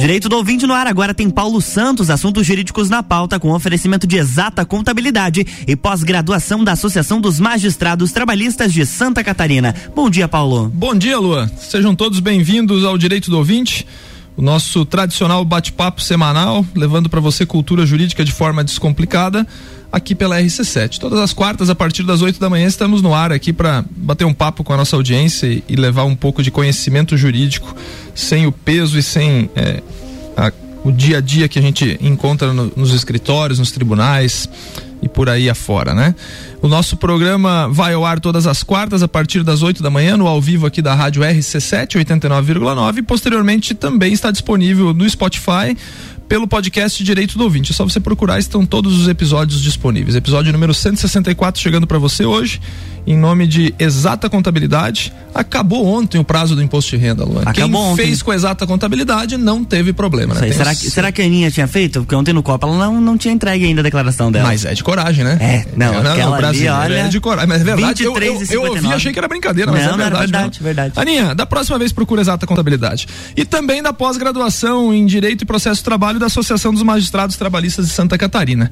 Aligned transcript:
Direito 0.00 0.30
do 0.30 0.36
ouvinte 0.36 0.66
no 0.66 0.72
ar 0.72 0.86
agora 0.86 1.12
tem 1.12 1.28
Paulo 1.28 1.60
Santos, 1.60 2.08
assuntos 2.08 2.46
jurídicos 2.46 2.88
na 2.88 3.02
pauta, 3.02 3.38
com 3.38 3.50
oferecimento 3.50 4.06
de 4.06 4.16
exata 4.16 4.64
contabilidade 4.64 5.46
e 5.68 5.76
pós-graduação 5.76 6.64
da 6.64 6.72
Associação 6.72 7.20
dos 7.20 7.38
Magistrados 7.38 8.10
Trabalhistas 8.10 8.72
de 8.72 8.86
Santa 8.86 9.22
Catarina. 9.22 9.74
Bom 9.94 10.08
dia, 10.08 10.26
Paulo. 10.26 10.72
Bom 10.74 10.94
dia, 10.94 11.18
Lua. 11.18 11.50
Sejam 11.58 11.94
todos 11.94 12.18
bem-vindos 12.18 12.82
ao 12.82 12.96
Direito 12.96 13.30
do 13.30 13.36
Ouvinte, 13.36 13.86
o 14.38 14.40
nosso 14.40 14.86
tradicional 14.86 15.44
bate-papo 15.44 16.00
semanal, 16.00 16.64
levando 16.74 17.10
para 17.10 17.20
você 17.20 17.44
cultura 17.44 17.84
jurídica 17.84 18.24
de 18.24 18.32
forma 18.32 18.64
descomplicada 18.64 19.46
aqui 19.92 20.14
pela 20.14 20.40
RC7. 20.40 20.98
Todas 20.98 21.18
as 21.18 21.32
quartas, 21.32 21.68
a 21.68 21.74
partir 21.74 22.02
das 22.02 22.22
8 22.22 22.38
da 22.38 22.48
manhã, 22.48 22.66
estamos 22.66 23.02
no 23.02 23.14
ar 23.14 23.32
aqui 23.32 23.52
para 23.52 23.84
bater 23.90 24.24
um 24.24 24.34
papo 24.34 24.62
com 24.62 24.72
a 24.72 24.76
nossa 24.76 24.96
audiência 24.96 25.62
e, 25.68 25.76
levar 25.76 26.04
um 26.04 26.14
pouco 26.14 26.42
de 26.42 26.50
conhecimento 26.50 27.16
jurídico 27.16 27.74
sem 28.14 28.46
o 28.46 28.52
peso 28.52 28.98
e 28.98 29.02
sem 29.02 29.50
é, 29.56 29.82
a, 30.36 30.52
o 30.84 30.92
dia 30.92 31.18
a 31.18 31.20
dia 31.20 31.48
que 31.48 31.58
a 31.58 31.62
gente 31.62 31.98
encontra 32.00 32.52
no, 32.52 32.72
nos 32.76 32.92
escritórios, 32.92 33.58
nos 33.58 33.70
tribunais 33.70 34.48
e 35.02 35.08
por 35.08 35.28
aí 35.28 35.48
afora, 35.48 35.94
né? 35.94 36.14
O 36.60 36.68
nosso 36.68 36.96
programa 36.96 37.68
vai 37.70 37.94
ao 37.94 38.04
ar 38.04 38.20
todas 38.20 38.46
as 38.46 38.62
quartas 38.62 39.02
a 39.02 39.08
partir 39.08 39.42
das 39.42 39.62
8 39.62 39.82
da 39.82 39.88
manhã 39.88 40.16
no 40.16 40.26
ao 40.26 40.40
vivo 40.40 40.66
aqui 40.66 40.82
da 40.82 40.94
Rádio 40.94 41.22
RC7 41.22 42.04
89,9 42.04 42.98
e 42.98 43.02
posteriormente 43.02 43.74
também 43.74 44.12
está 44.12 44.30
disponível 44.30 44.92
no 44.92 45.08
Spotify 45.08 45.74
pelo 46.30 46.46
podcast 46.46 47.02
Direito 47.02 47.36
do 47.36 47.42
Ouvinte. 47.42 47.72
É 47.72 47.74
só 47.74 47.82
você 47.82 47.98
procurar, 47.98 48.38
estão 48.38 48.64
todos 48.64 49.00
os 49.00 49.08
episódios 49.08 49.60
disponíveis. 49.60 50.14
Episódio 50.14 50.52
número 50.52 50.72
164 50.72 51.60
chegando 51.60 51.88
para 51.88 51.98
você 51.98 52.24
hoje 52.24 52.60
em 53.06 53.16
nome 53.16 53.46
de 53.46 53.74
Exata 53.78 54.30
Contabilidade. 54.30 55.12
Acabou 55.34 55.86
ontem 55.86 56.18
o 56.18 56.24
prazo 56.24 56.54
do 56.54 56.62
imposto 56.62 56.90
de 56.90 56.96
renda, 56.96 57.24
Luan. 57.24 57.42
Acabou 57.42 57.82
Quem 57.82 57.92
ontem. 57.92 58.04
fez 58.04 58.22
com 58.22 58.32
Exata 58.32 58.66
Contabilidade 58.66 59.36
não 59.36 59.64
teve 59.64 59.92
problema, 59.92 60.34
né? 60.34 60.52
será, 60.52 60.74
que, 60.74 60.90
será 60.90 61.12
que 61.12 61.22
a 61.22 61.24
Aninha 61.24 61.50
tinha 61.50 61.66
feito? 61.66 62.00
Porque 62.00 62.14
ontem 62.14 62.32
no 62.32 62.42
Copa 62.42 62.66
ela 62.66 62.76
não, 62.76 63.00
não 63.00 63.18
tinha 63.18 63.32
entregue 63.34 63.64
ainda 63.64 63.80
a 63.80 63.84
declaração 63.84 64.30
dela. 64.30 64.46
Mas 64.46 64.64
é 64.64 64.74
de 64.74 64.84
coragem, 64.84 65.24
né? 65.24 65.38
É, 65.40 65.66
não, 65.76 65.86
é, 65.94 66.02
não, 66.02 66.16
não 66.16 66.34
ali, 66.34 66.68
olha, 66.68 66.94
é 66.94 67.08
de 67.08 67.20
coragem. 67.20 67.48
Mas 67.48 67.62
é 67.62 67.64
verdade, 67.64 68.04
23 68.04 68.52
eu, 68.52 68.60
eu, 68.60 68.66
eu 68.66 68.72
ouvi 68.72 68.92
achei 68.92 69.12
que 69.12 69.18
era 69.18 69.28
brincadeira, 69.28 69.72
mas 69.72 69.84
não, 69.84 69.94
é 69.94 69.96
verdade. 69.96 70.32
Não, 70.32 70.40
verdade, 70.40 70.60
verdade. 70.60 70.92
Aninha, 70.96 71.34
da 71.34 71.46
próxima 71.46 71.78
vez 71.78 71.92
procura 71.92 72.20
Exata 72.20 72.46
Contabilidade. 72.46 73.08
E 73.36 73.44
também 73.44 73.82
da 73.82 73.92
pós-graduação 73.92 74.94
em 74.94 75.04
Direito 75.06 75.42
e 75.42 75.44
Processo 75.44 75.78
de 75.78 75.84
Trabalho 75.84 76.19
da 76.20 76.26
Associação 76.26 76.72
dos 76.72 76.82
Magistrados 76.82 77.36
Trabalhistas 77.36 77.86
de 77.86 77.92
Santa 77.92 78.18
Catarina. 78.18 78.70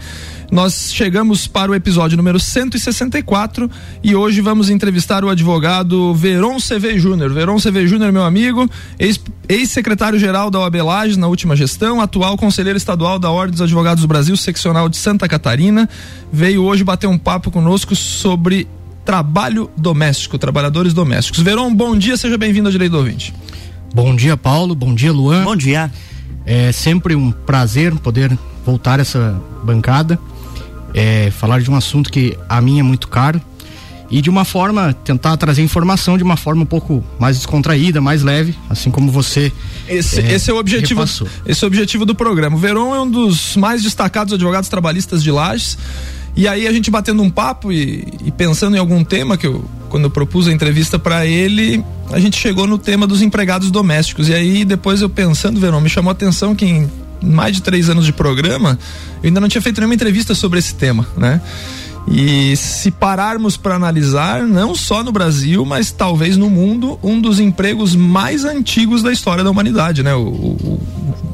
Nós 0.52 0.92
chegamos 0.92 1.46
para 1.46 1.72
o 1.72 1.74
episódio 1.74 2.16
número 2.16 2.38
164 2.38 3.70
e 4.04 4.14
hoje 4.14 4.42
vamos 4.42 4.68
entrevistar 4.68 5.24
o 5.24 5.30
advogado 5.30 6.14
Veron 6.14 6.58
CV 6.58 6.98
Júnior. 6.98 7.32
Veron 7.32 7.56
CV 7.56 7.88
Júnior, 7.88 8.12
meu 8.12 8.22
amigo, 8.22 8.68
ex-secretário-geral 9.48 10.50
da 10.50 10.60
OAB 10.60 10.76
Lages 10.76 11.16
na 11.16 11.26
última 11.26 11.56
gestão, 11.56 12.02
atual 12.02 12.36
conselheiro 12.36 12.76
estadual 12.76 13.18
da 13.18 13.30
Ordem 13.30 13.52
dos 13.52 13.62
Advogados 13.62 14.02
do 14.02 14.08
Brasil, 14.08 14.36
seccional 14.36 14.88
de 14.88 14.98
Santa 14.98 15.26
Catarina, 15.26 15.88
veio 16.30 16.62
hoje 16.62 16.84
bater 16.84 17.06
um 17.06 17.18
papo 17.18 17.50
conosco 17.50 17.96
sobre 17.96 18.68
trabalho 19.06 19.70
doméstico, 19.74 20.36
trabalhadores 20.36 20.92
domésticos. 20.92 21.40
Veron, 21.40 21.74
bom 21.74 21.96
dia, 21.96 22.14
seja 22.18 22.36
bem-vindo 22.36 22.68
ao 22.68 22.72
Direito 22.72 22.92
do 22.92 22.98
Ouvinte. 22.98 23.34
Bom 23.94 24.14
dia, 24.14 24.36
Paulo, 24.36 24.74
bom 24.74 24.94
dia, 24.94 25.10
Luan. 25.10 25.44
Bom 25.44 25.56
dia. 25.56 25.90
É 26.50 26.72
sempre 26.72 27.14
um 27.14 27.30
prazer 27.30 27.94
poder 27.96 28.36
voltar 28.64 28.98
a 28.98 29.02
essa 29.02 29.38
bancada, 29.62 30.18
é, 30.94 31.30
falar 31.30 31.60
de 31.60 31.70
um 31.70 31.76
assunto 31.76 32.10
que 32.10 32.38
a 32.48 32.58
mim 32.58 32.80
é 32.80 32.82
muito 32.82 33.06
caro, 33.08 33.38
e 34.10 34.22
de 34.22 34.30
uma 34.30 34.46
forma 34.46 34.94
tentar 35.04 35.36
trazer 35.36 35.60
informação 35.62 36.16
de 36.16 36.24
uma 36.24 36.38
forma 36.38 36.62
um 36.62 36.66
pouco 36.66 37.04
mais 37.18 37.36
descontraída, 37.36 38.00
mais 38.00 38.22
leve, 38.22 38.54
assim 38.70 38.90
como 38.90 39.12
você. 39.12 39.52
Esse 39.86 40.20
é, 40.22 40.32
esse 40.32 40.50
é 40.50 40.54
o 40.54 40.56
objetivo. 40.56 41.00
Repassou. 41.00 41.28
Esse 41.44 41.62
é 41.62 41.66
o 41.66 41.68
objetivo 41.68 42.06
do 42.06 42.14
programa. 42.14 42.56
O 42.56 42.58
Veron 42.58 42.94
é 42.94 43.00
um 43.00 43.10
dos 43.10 43.54
mais 43.54 43.82
destacados 43.82 44.32
advogados 44.32 44.70
trabalhistas 44.70 45.22
de 45.22 45.30
Lages. 45.30 45.76
E 46.38 46.46
aí 46.46 46.68
a 46.68 46.72
gente 46.72 46.88
batendo 46.88 47.20
um 47.20 47.28
papo 47.28 47.72
e, 47.72 48.06
e 48.24 48.30
pensando 48.30 48.76
em 48.76 48.78
algum 48.78 49.02
tema 49.02 49.36
que 49.36 49.44
eu 49.44 49.64
quando 49.88 50.04
eu 50.04 50.10
propus 50.10 50.46
a 50.46 50.52
entrevista 50.52 50.98
para 50.98 51.26
ele, 51.26 51.82
a 52.12 52.20
gente 52.20 52.38
chegou 52.38 52.64
no 52.64 52.78
tema 52.78 53.08
dos 53.08 53.22
empregados 53.22 53.72
domésticos. 53.72 54.28
E 54.28 54.34
aí 54.34 54.64
depois 54.64 55.02
eu 55.02 55.08
pensando, 55.08 55.58
Verão, 55.58 55.80
me 55.80 55.88
chamou 55.88 56.10
a 56.10 56.12
atenção 56.12 56.54
que 56.54 56.64
em 56.64 56.88
mais 57.20 57.56
de 57.56 57.62
três 57.62 57.90
anos 57.90 58.06
de 58.06 58.12
programa, 58.12 58.78
eu 59.20 59.28
ainda 59.28 59.40
não 59.40 59.48
tinha 59.48 59.60
feito 59.60 59.80
nenhuma 59.80 59.96
entrevista 59.96 60.32
sobre 60.32 60.60
esse 60.60 60.76
tema, 60.76 61.08
né? 61.16 61.40
E 62.10 62.56
se 62.56 62.90
pararmos 62.90 63.56
para 63.56 63.74
analisar, 63.74 64.42
não 64.42 64.74
só 64.74 65.02
no 65.04 65.12
Brasil, 65.12 65.64
mas 65.64 65.90
talvez 65.90 66.36
no 66.36 66.48
mundo, 66.48 66.98
um 67.02 67.20
dos 67.20 67.38
empregos 67.38 67.94
mais 67.94 68.44
antigos 68.44 69.02
da 69.02 69.12
história 69.12 69.44
da 69.44 69.50
humanidade, 69.50 70.02
né? 70.02 70.14
O, 70.14 70.22
o, 70.22 70.80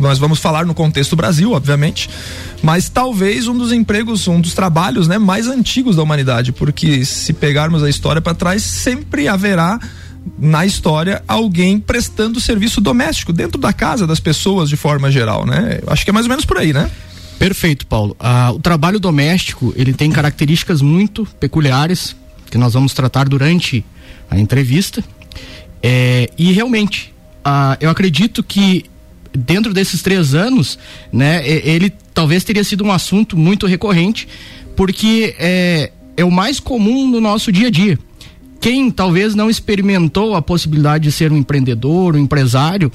nós 0.00 0.18
vamos 0.18 0.38
falar 0.38 0.66
no 0.66 0.74
contexto 0.74 1.14
Brasil, 1.14 1.52
obviamente, 1.52 2.10
mas 2.62 2.88
talvez 2.88 3.46
um 3.46 3.56
dos 3.56 3.72
empregos, 3.72 4.26
um 4.26 4.40
dos 4.40 4.54
trabalhos, 4.54 5.06
né, 5.06 5.18
mais 5.18 5.46
antigos 5.46 5.96
da 5.96 6.02
humanidade, 6.02 6.52
porque 6.52 7.04
se 7.04 7.32
pegarmos 7.32 7.82
a 7.82 7.88
história 7.88 8.20
para 8.20 8.34
trás, 8.34 8.62
sempre 8.62 9.28
haverá 9.28 9.78
na 10.38 10.64
história 10.64 11.22
alguém 11.28 11.78
prestando 11.78 12.40
serviço 12.40 12.80
doméstico 12.80 13.32
dentro 13.32 13.60
da 13.60 13.72
casa 13.72 14.06
das 14.06 14.18
pessoas 14.18 14.68
de 14.68 14.76
forma 14.76 15.10
geral, 15.10 15.46
né? 15.46 15.80
Acho 15.86 16.04
que 16.04 16.10
é 16.10 16.12
mais 16.12 16.26
ou 16.26 16.30
menos 16.30 16.44
por 16.44 16.58
aí, 16.58 16.72
né? 16.72 16.90
Perfeito, 17.38 17.86
Paulo. 17.86 18.16
Ah, 18.18 18.52
o 18.52 18.58
trabalho 18.58 18.98
doméstico 18.98 19.72
ele 19.76 19.92
tem 19.92 20.10
características 20.10 20.80
muito 20.80 21.26
peculiares 21.38 22.16
que 22.50 22.58
nós 22.58 22.74
vamos 22.74 22.94
tratar 22.94 23.28
durante 23.28 23.84
a 24.30 24.38
entrevista. 24.38 25.02
É, 25.82 26.30
e 26.38 26.52
realmente, 26.52 27.12
ah, 27.44 27.76
eu 27.80 27.90
acredito 27.90 28.42
que 28.42 28.84
dentro 29.32 29.74
desses 29.74 30.00
três 30.00 30.34
anos, 30.34 30.78
né, 31.12 31.46
ele 31.46 31.92
talvez 32.14 32.44
teria 32.44 32.62
sido 32.62 32.84
um 32.84 32.92
assunto 32.92 33.36
muito 33.36 33.66
recorrente, 33.66 34.28
porque 34.76 35.34
é, 35.38 35.90
é 36.16 36.24
o 36.24 36.30
mais 36.30 36.60
comum 36.60 37.08
no 37.10 37.20
nosso 37.20 37.50
dia 37.50 37.66
a 37.66 37.70
dia. 37.70 37.98
Quem 38.60 38.90
talvez 38.90 39.34
não 39.34 39.50
experimentou 39.50 40.34
a 40.34 40.40
possibilidade 40.40 41.04
de 41.04 41.12
ser 41.12 41.30
um 41.30 41.36
empreendedor, 41.36 42.14
um 42.14 42.18
empresário, 42.18 42.90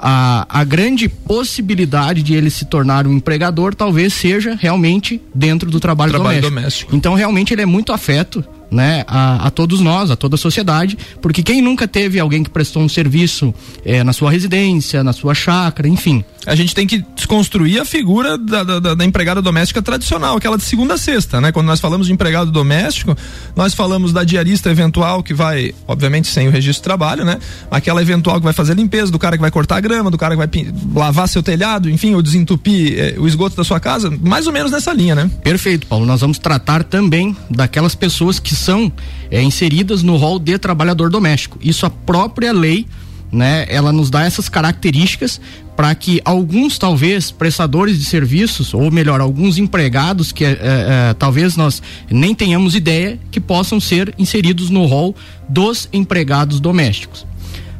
a, 0.00 0.46
a 0.48 0.64
grande 0.64 1.08
possibilidade 1.08 2.22
de 2.22 2.34
ele 2.34 2.50
se 2.50 2.64
tornar 2.64 3.06
um 3.06 3.12
empregador 3.12 3.74
talvez 3.74 4.14
seja 4.14 4.56
realmente 4.58 5.20
dentro 5.34 5.70
do 5.70 5.78
trabalho, 5.78 6.12
trabalho 6.12 6.40
doméstico. 6.40 6.54
doméstico. 6.54 6.96
Então, 6.96 7.14
realmente, 7.14 7.52
ele 7.52 7.62
é 7.62 7.66
muito 7.66 7.92
afeto 7.92 8.44
né, 8.70 9.04
a, 9.06 9.46
a, 9.46 9.50
todos 9.50 9.80
nós, 9.80 10.10
a 10.10 10.16
toda 10.16 10.36
a 10.36 10.38
sociedade, 10.38 10.96
porque 11.20 11.42
quem 11.42 11.60
nunca 11.60 11.88
teve 11.88 12.20
alguém 12.20 12.42
que 12.42 12.50
prestou 12.50 12.82
um 12.82 12.88
serviço 12.88 13.52
é, 13.84 14.04
na 14.04 14.12
sua 14.12 14.30
residência, 14.30 15.02
na 15.02 15.12
sua 15.12 15.34
chácara, 15.34 15.88
enfim. 15.88 16.24
A 16.46 16.54
gente 16.54 16.74
tem 16.74 16.86
que 16.86 17.04
desconstruir 17.14 17.80
a 17.80 17.84
figura 17.84 18.38
da, 18.38 18.64
da, 18.64 18.94
da, 18.94 19.04
empregada 19.04 19.42
doméstica 19.42 19.82
tradicional, 19.82 20.36
aquela 20.36 20.56
de 20.56 20.64
segunda 20.64 20.94
a 20.94 20.98
sexta, 20.98 21.40
né? 21.40 21.52
Quando 21.52 21.66
nós 21.66 21.80
falamos 21.80 22.06
de 22.06 22.12
empregado 22.12 22.50
doméstico, 22.50 23.16
nós 23.54 23.74
falamos 23.74 24.10
da 24.12 24.24
diarista 24.24 24.70
eventual 24.70 25.22
que 25.22 25.34
vai, 25.34 25.74
obviamente 25.86 26.28
sem 26.28 26.48
o 26.48 26.50
registro 26.50 26.80
de 26.80 26.84
trabalho, 26.84 27.24
né? 27.26 27.38
Aquela 27.70 28.00
eventual 28.00 28.38
que 28.38 28.44
vai 28.44 28.54
fazer 28.54 28.74
limpeza, 28.74 29.12
do 29.12 29.18
cara 29.18 29.36
que 29.36 29.40
vai 29.42 29.50
cortar 29.50 29.76
a 29.76 29.80
grama, 29.80 30.10
do 30.10 30.16
cara 30.16 30.34
que 30.34 30.38
vai 30.38 30.72
lavar 30.94 31.28
seu 31.28 31.42
telhado, 31.42 31.90
enfim, 31.90 32.14
ou 32.14 32.22
desentupir 32.22 32.98
é, 32.98 33.14
o 33.18 33.28
esgoto 33.28 33.54
da 33.54 33.64
sua 33.64 33.78
casa, 33.78 34.10
mais 34.22 34.46
ou 34.46 34.52
menos 34.52 34.72
nessa 34.72 34.94
linha, 34.94 35.14
né? 35.14 35.30
Perfeito, 35.42 35.86
Paulo. 35.86 36.06
Nós 36.06 36.22
vamos 36.22 36.38
tratar 36.38 36.84
também 36.84 37.36
daquelas 37.50 37.94
pessoas 37.94 38.38
que 38.38 38.54
são 38.60 38.92
é, 39.30 39.42
inseridas 39.42 40.02
no 40.02 40.16
rol 40.16 40.38
de 40.38 40.58
trabalhador 40.58 41.10
doméstico. 41.10 41.58
Isso 41.60 41.84
a 41.86 41.90
própria 41.90 42.52
lei, 42.52 42.86
né? 43.32 43.66
Ela 43.68 43.92
nos 43.92 44.10
dá 44.10 44.24
essas 44.24 44.48
características 44.48 45.40
para 45.76 45.94
que 45.94 46.20
alguns 46.24 46.78
talvez 46.78 47.30
prestadores 47.30 47.98
de 47.98 48.04
serviços 48.04 48.74
ou 48.74 48.90
melhor 48.90 49.20
alguns 49.20 49.56
empregados 49.56 50.30
que 50.30 50.44
é, 50.44 50.58
é, 50.60 51.14
talvez 51.18 51.56
nós 51.56 51.82
nem 52.10 52.34
tenhamos 52.34 52.74
ideia 52.74 53.18
que 53.30 53.40
possam 53.40 53.80
ser 53.80 54.14
inseridos 54.18 54.68
no 54.68 54.84
rol 54.84 55.16
dos 55.48 55.88
empregados 55.92 56.60
domésticos. 56.60 57.24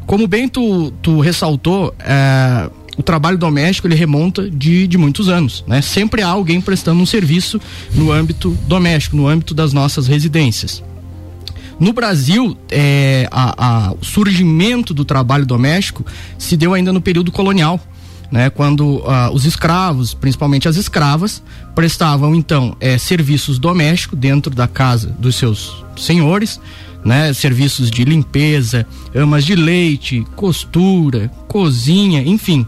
Como 0.06 0.26
bem 0.26 0.48
tu, 0.48 0.90
tu 1.02 1.20
ressaltou, 1.20 1.94
é, 2.00 2.70
o 3.00 3.02
trabalho 3.02 3.38
doméstico 3.38 3.88
ele 3.88 3.94
remonta 3.94 4.48
de, 4.50 4.86
de 4.86 4.98
muitos 4.98 5.30
anos, 5.30 5.64
né? 5.66 5.80
Sempre 5.80 6.20
há 6.20 6.28
alguém 6.28 6.60
prestando 6.60 7.00
um 7.00 7.06
serviço 7.06 7.58
no 7.94 8.12
âmbito 8.12 8.56
doméstico, 8.68 9.16
no 9.16 9.26
âmbito 9.26 9.54
das 9.54 9.72
nossas 9.72 10.06
residências. 10.06 10.82
No 11.78 11.94
Brasil, 11.94 12.58
é, 12.70 13.26
a, 13.30 13.54
a, 13.88 13.92
o 13.92 14.04
surgimento 14.04 14.92
do 14.92 15.02
trabalho 15.02 15.46
doméstico 15.46 16.04
se 16.36 16.58
deu 16.58 16.74
ainda 16.74 16.92
no 16.92 17.00
período 17.00 17.32
colonial, 17.32 17.80
né? 18.30 18.50
Quando 18.50 18.98
uh, 18.98 19.32
os 19.32 19.46
escravos, 19.46 20.12
principalmente 20.12 20.68
as 20.68 20.76
escravas, 20.76 21.42
prestavam 21.74 22.34
então 22.34 22.76
é, 22.80 22.98
serviços 22.98 23.58
domésticos 23.58 24.18
dentro 24.18 24.54
da 24.54 24.68
casa 24.68 25.08
dos 25.18 25.36
seus 25.36 25.82
senhores, 25.96 26.60
né? 27.02 27.32
Serviços 27.32 27.90
de 27.90 28.04
limpeza, 28.04 28.86
amas 29.14 29.42
de 29.42 29.54
leite, 29.54 30.22
costura, 30.36 31.30
cozinha, 31.48 32.22
enfim 32.22 32.66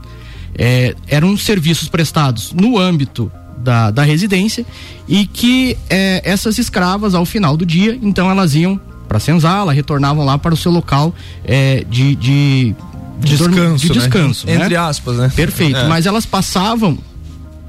é, 0.58 0.94
eram 1.06 1.36
serviços 1.36 1.88
prestados 1.88 2.52
no 2.52 2.78
âmbito 2.78 3.30
da, 3.58 3.90
da 3.90 4.02
residência 4.02 4.66
e 5.08 5.26
que 5.26 5.76
é, 5.88 6.20
essas 6.24 6.58
escravas, 6.58 7.14
ao 7.14 7.24
final 7.24 7.56
do 7.56 7.64
dia, 7.64 7.98
então 8.02 8.30
elas 8.30 8.54
iam 8.54 8.80
para 9.08 9.18
a 9.18 9.20
senzala, 9.20 9.72
retornavam 9.72 10.24
lá 10.24 10.38
para 10.38 10.54
o 10.54 10.56
seu 10.56 10.72
local 10.72 11.14
é, 11.44 11.84
de, 11.88 12.14
de, 12.16 12.74
descanso, 13.20 13.86
de 13.86 13.92
descanso 13.92 14.46
né? 14.46 14.54
entre 14.54 14.76
aspas, 14.76 15.16
né? 15.16 15.30
Perfeito. 15.34 15.76
É. 15.76 15.86
Mas 15.86 16.06
elas 16.06 16.26
passavam 16.26 16.98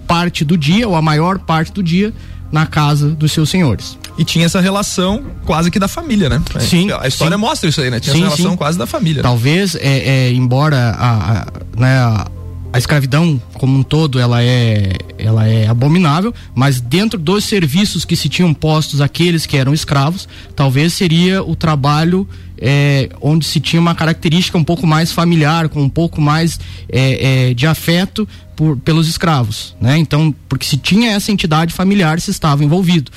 parte 0.07 0.43
do 0.43 0.57
dia 0.57 0.87
ou 0.87 0.95
a 0.95 1.01
maior 1.01 1.39
parte 1.39 1.71
do 1.71 1.83
dia 1.83 2.13
na 2.51 2.65
casa 2.65 3.09
dos 3.09 3.31
seus 3.31 3.49
senhores. 3.49 3.97
E 4.17 4.23
tinha 4.23 4.45
essa 4.45 4.61
relação 4.61 5.23
quase 5.43 5.71
que 5.71 5.79
da 5.79 5.87
família, 5.87 6.29
né? 6.29 6.41
Sim. 6.59 6.91
A 6.91 7.07
história 7.07 7.35
sim. 7.35 7.41
mostra 7.41 7.67
isso 7.67 7.81
aí, 7.81 7.89
né? 7.89 7.99
Tinha 7.99 8.13
sim, 8.13 8.19
essa 8.21 8.35
relação 8.35 8.51
sim. 8.51 8.57
quase 8.57 8.77
da 8.77 8.85
família. 8.85 9.17
Né? 9.17 9.23
Talvez, 9.23 9.75
é, 9.75 9.81
é, 10.27 10.31
embora 10.31 10.91
a, 10.91 11.31
a, 11.31 11.45
né, 11.75 11.97
a, 11.97 12.27
a 12.73 12.79
escravidão 12.79 13.39
como 13.53 13.77
um 13.77 13.83
todo 13.83 14.19
ela 14.19 14.43
é 14.43 14.93
ela 15.19 15.47
é 15.47 15.67
abominável, 15.67 16.33
mas 16.55 16.81
dentro 16.81 17.19
dos 17.19 17.43
serviços 17.43 18.03
que 18.03 18.15
se 18.15 18.27
tinham 18.27 18.51
postos 18.51 18.99
aqueles 18.99 19.45
que 19.45 19.55
eram 19.55 19.73
escravos, 19.73 20.27
talvez 20.55 20.91
seria 20.93 21.43
o 21.43 21.55
trabalho 21.55 22.27
é, 22.57 23.09
onde 23.21 23.45
se 23.45 23.59
tinha 23.59 23.79
uma 23.79 23.93
característica 23.93 24.57
um 24.57 24.63
pouco 24.63 24.87
mais 24.87 25.11
familiar, 25.11 25.69
com 25.69 25.83
um 25.83 25.89
pouco 25.89 26.19
mais 26.19 26.59
é, 26.89 27.49
é, 27.49 27.53
de 27.53 27.67
afeto 27.67 28.27
por, 28.55 28.77
pelos 28.77 29.07
escravos, 29.07 29.75
né? 29.79 29.97
Então, 29.97 30.33
porque 30.47 30.65
se 30.65 30.77
tinha 30.77 31.11
essa 31.11 31.31
entidade 31.31 31.73
familiar, 31.73 32.19
se 32.19 32.31
estava 32.31 32.63
envolvido. 32.63 33.11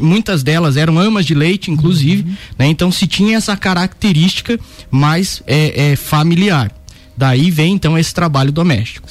Muitas 0.00 0.42
delas 0.42 0.76
eram 0.76 0.98
amas 0.98 1.24
de 1.24 1.34
leite, 1.34 1.70
inclusive, 1.70 2.22
uhum. 2.22 2.36
né? 2.58 2.66
Então, 2.66 2.90
se 2.90 3.06
tinha 3.06 3.36
essa 3.36 3.56
característica 3.56 4.58
mais 4.90 5.42
familiar. 5.96 6.72
Daí 7.20 7.50
vem 7.50 7.74
então 7.74 7.98
esse 7.98 8.14
trabalho 8.14 8.50
doméstico. 8.50 9.06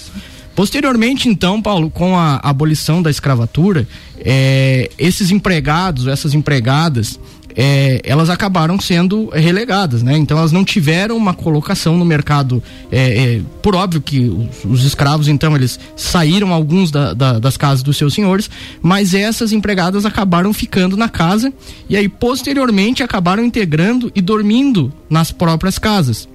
Posteriormente, 0.55 1.29
então, 1.29 1.61
Paulo, 1.61 1.91
com 1.91 2.17
a 2.17 2.39
abolição 2.41 3.03
da 3.03 3.11
escravatura, 3.11 3.87
é, 4.17 4.89
esses 4.97 5.29
empregados, 5.29 6.07
essas 6.07 6.33
empregadas, 6.33 7.19
é, 7.55 8.01
elas 8.03 8.31
acabaram 8.31 8.79
sendo 8.79 9.29
relegadas, 9.29 10.01
né? 10.01 10.17
Então 10.17 10.39
elas 10.39 10.51
não 10.51 10.65
tiveram 10.65 11.15
uma 11.15 11.35
colocação 11.35 11.99
no 11.99 12.03
mercado. 12.03 12.63
É, 12.91 12.97
é, 12.97 13.41
por 13.61 13.75
óbvio 13.75 14.01
que 14.01 14.21
os, 14.21 14.65
os, 14.65 14.83
escravos, 14.83 15.27
então, 15.27 15.55
eles 15.55 15.79
saíram 15.95 16.51
alguns 16.51 16.89
da, 16.89 17.13
da, 17.13 17.37
das 17.37 17.57
casas 17.57 17.83
dos 17.83 17.95
seus 17.95 18.15
senhores, 18.15 18.49
mas 18.81 19.13
essas 19.13 19.51
empregadas 19.53 20.03
acabaram 20.03 20.51
ficando 20.51 20.97
na 20.97 21.09
casa 21.09 21.53
e 21.87 21.95
aí 21.95 22.09
posteriormente 22.09 23.03
acabaram 23.03 23.45
integrando 23.45 24.11
e 24.15 24.19
dormindo 24.21 24.91
nas 25.07 25.31
próprias 25.31 25.77
casas. 25.77 26.27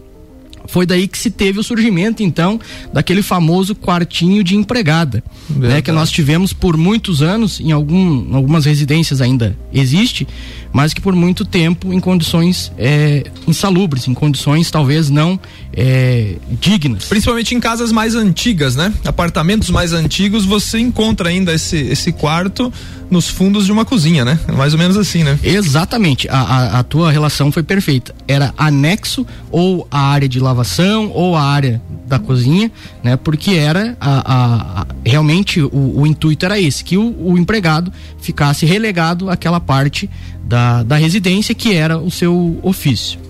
Foi 0.67 0.87
daí 0.87 1.07
que 1.07 1.19
se 1.19 1.31
teve 1.31 1.61
o 1.61 1.63
surgimento, 1.63 2.23
então, 2.23 2.59
daquele 2.93 3.23
famoso 3.23 3.75
quartinho 3.75 4.43
de 4.43 4.57
empregada, 4.57 5.23
né, 5.51 5.83
que 5.83 5.93
nós 5.93 6.11
tivemos 6.11 6.53
por 6.53 6.77
muitos 6.77 7.23
anos, 7.23 7.61
em 7.61 7.71
algum, 7.73 8.35
algumas 8.35 8.65
residências 8.65 9.21
ainda 9.21 9.57
existe, 9.73 10.27
mas 10.73 10.93
que 10.93 11.01
por 11.01 11.15
muito 11.15 11.45
tempo 11.45 11.93
em 11.93 12.01
condições 12.01 12.73
é, 12.77 13.25
insalubres, 13.47 14.09
em 14.09 14.15
condições 14.15 14.71
talvez 14.71 15.11
não 15.11 15.39
é, 15.73 16.37
dignas. 16.61 17.05
Principalmente 17.05 17.55
em 17.55 17.61
casas 17.61 17.93
mais 17.93 18.15
antigas, 18.15 18.75
né? 18.75 18.93
Apartamentos 19.05 19.71
mais 19.71 19.93
antigos, 19.93 20.45
você 20.45 20.79
encontra 20.79 21.29
ainda 21.29 21.53
esse, 21.53 21.77
esse 21.77 22.11
quarto 22.11 22.73
nos 23.15 23.29
fundos 23.29 23.65
de 23.65 23.73
uma 23.73 23.85
cozinha, 23.85 24.25
né? 24.25 24.39
Mais 24.57 24.73
ou 24.73 24.79
menos 24.79 24.97
assim, 24.97 25.23
né? 25.23 25.39
Exatamente. 25.43 26.29
A, 26.29 26.37
a, 26.41 26.79
a, 26.81 26.83
tua 26.83 27.13
relação 27.13 27.53
foi 27.53 27.63
perfeita. 27.63 28.13
Era 28.27 28.53
anexo 28.59 29.25
ou 29.53 29.87
a 29.89 30.01
área 30.01 30.29
de 30.29 30.41
lavação 30.41 31.11
ou 31.15 31.37
a 31.37 31.43
área 31.43 31.81
da 32.07 32.19
cozinha, 32.19 32.71
né? 33.05 33.17
Porque 33.17 33.53
era 33.53 33.97
a, 34.01 34.81
a 34.81 34.87
realmente 35.07 35.63
o, 35.63 36.01
o, 36.01 36.07
intuito 36.07 36.45
era 36.45 36.61
esse, 36.61 36.83
que 36.83 36.99
o, 36.99 37.15
o, 37.21 37.39
empregado 37.39 37.93
ficasse 38.21 38.67
relegado 38.67 39.31
àquela 39.31 39.61
parte 39.61 40.11
da, 40.43 40.83
da 40.83 40.97
residência 40.97 41.55
que 41.55 41.73
era 41.73 41.97
o 41.97 42.11
seu 42.11 42.59
ofício. 42.63 43.21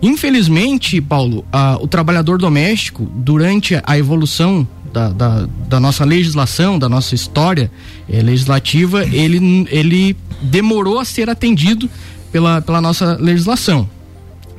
Infelizmente, 0.00 0.98
Paulo, 1.00 1.44
o 1.78 1.86
trabalhador 1.86 2.38
doméstico, 2.38 3.04
durante 3.16 3.78
a 3.84 3.98
evolução 3.98 4.66
da, 4.92 5.08
da, 5.10 5.48
da, 5.68 5.80
nossa 5.80 6.04
legislação, 6.04 6.78
da 6.78 6.88
nossa 6.88 7.14
história 7.14 7.70
eh, 8.08 8.22
legislativa, 8.22 9.04
ele, 9.04 9.66
ele 9.70 10.16
demorou 10.42 10.98
a 10.98 11.04
ser 11.04 11.30
atendido 11.30 11.88
pela, 12.32 12.60
pela 12.60 12.80
nossa 12.80 13.16
legislação. 13.20 13.88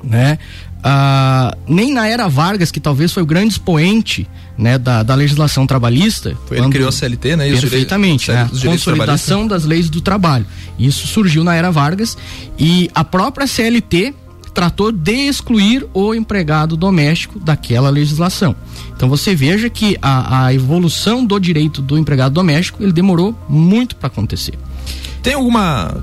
Né? 0.03 0.37
Ah, 0.83 1.55
nem 1.67 1.93
na 1.93 2.07
era 2.07 2.27
Vargas, 2.27 2.71
que 2.71 2.79
talvez 2.79 3.13
foi 3.13 3.21
o 3.21 3.25
grande 3.25 3.53
expoente 3.53 4.27
né, 4.57 4.77
da, 4.77 5.03
da 5.03 5.13
legislação 5.13 5.67
trabalhista. 5.67 6.35
Foi 6.47 6.57
ele 6.57 6.65
que 6.67 6.71
criou 6.73 6.89
a 6.89 6.91
CLT, 6.91 7.35
né? 7.35 7.49
perfeitamente, 7.51 8.31
né? 8.31 8.49
consolidação 8.63 9.47
das 9.47 9.63
leis 9.63 9.89
do 9.89 10.01
trabalho. 10.01 10.45
Isso 10.79 11.07
surgiu 11.07 11.43
na 11.43 11.53
era 11.55 11.69
Vargas 11.71 12.17
e 12.57 12.89
a 12.95 13.03
própria 13.03 13.45
CLT 13.45 14.13
tratou 14.53 14.91
de 14.91 15.27
excluir 15.27 15.85
o 15.93 16.13
empregado 16.13 16.75
doméstico 16.75 17.39
daquela 17.39 17.89
legislação. 17.89 18.55
Então 18.95 19.09
você 19.09 19.33
veja 19.35 19.69
que 19.69 19.97
a, 20.01 20.45
a 20.45 20.53
evolução 20.53 21.25
do 21.25 21.39
direito 21.39 21.81
do 21.81 21.97
empregado 21.97 22.33
doméstico 22.33 22.83
ele 22.83 22.91
demorou 22.91 23.35
muito 23.47 23.95
para 23.95 24.07
acontecer. 24.07 24.53
Tem 25.23 25.33
alguma 25.33 25.95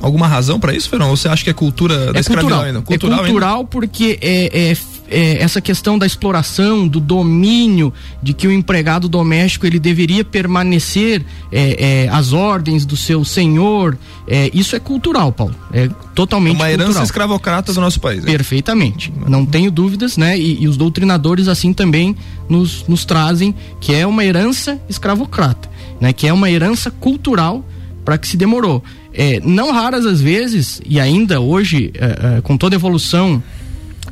alguma 0.00 0.26
razão 0.26 0.58
para 0.58 0.74
isso, 0.74 0.88
Ferão? 0.88 1.10
Ou 1.10 1.16
você 1.16 1.28
acha 1.28 1.44
que 1.44 1.50
é 1.50 1.52
cultura 1.52 2.12
da 2.12 2.20
é 2.20 2.22
cultural 2.22 2.62
ainda? 2.62 2.82
Cultural 2.82 3.18
é 3.18 3.22
cultural 3.24 3.56
ainda? 3.56 3.68
porque 3.68 4.18
é, 4.20 4.70
é 4.70 4.76
é, 5.10 5.42
essa 5.42 5.60
questão 5.60 5.98
da 5.98 6.06
exploração, 6.06 6.86
do 6.86 7.00
domínio, 7.00 7.92
de 8.22 8.32
que 8.32 8.46
o 8.46 8.52
empregado 8.52 9.08
doméstico 9.08 9.66
ele 9.66 9.78
deveria 9.78 10.24
permanecer 10.24 11.24
é, 11.50 12.04
é, 12.04 12.08
às 12.08 12.32
ordens 12.32 12.86
do 12.86 12.96
seu 12.96 13.24
senhor, 13.24 13.98
é, 14.26 14.50
isso 14.54 14.76
é 14.76 14.80
cultural, 14.80 15.32
Paulo. 15.32 15.54
É 15.72 15.88
totalmente 16.14 16.56
Uma 16.56 16.70
herança 16.70 16.84
cultural. 16.84 17.04
escravocrata 17.04 17.72
do 17.72 17.80
nosso 17.80 18.00
país. 18.00 18.24
Né? 18.24 18.30
Perfeitamente. 18.30 19.12
Não 19.26 19.44
tenho 19.44 19.70
dúvidas, 19.70 20.16
né? 20.16 20.38
E, 20.38 20.62
e, 20.62 20.68
os 20.68 20.76
doutrinadores 20.76 21.48
assim 21.48 21.72
também 21.72 22.14
nos, 22.48 22.86
nos 22.86 23.04
trazem 23.04 23.54
que 23.80 23.92
é 23.92 24.06
uma 24.06 24.24
herança 24.24 24.80
escravocrata, 24.88 25.68
né? 26.00 26.12
Que 26.12 26.28
é 26.28 26.32
uma 26.32 26.50
herança 26.50 26.90
cultural 26.90 27.64
para 28.04 28.16
que 28.16 28.28
se 28.28 28.36
demorou. 28.36 28.82
É, 29.12 29.40
não 29.44 29.72
raras 29.72 30.06
as 30.06 30.20
vezes, 30.20 30.80
e 30.86 31.00
ainda 31.00 31.40
hoje, 31.40 31.90
é, 31.94 32.36
é, 32.38 32.40
com 32.40 32.56
toda 32.56 32.76
a 32.76 32.78
evolução 32.78 33.42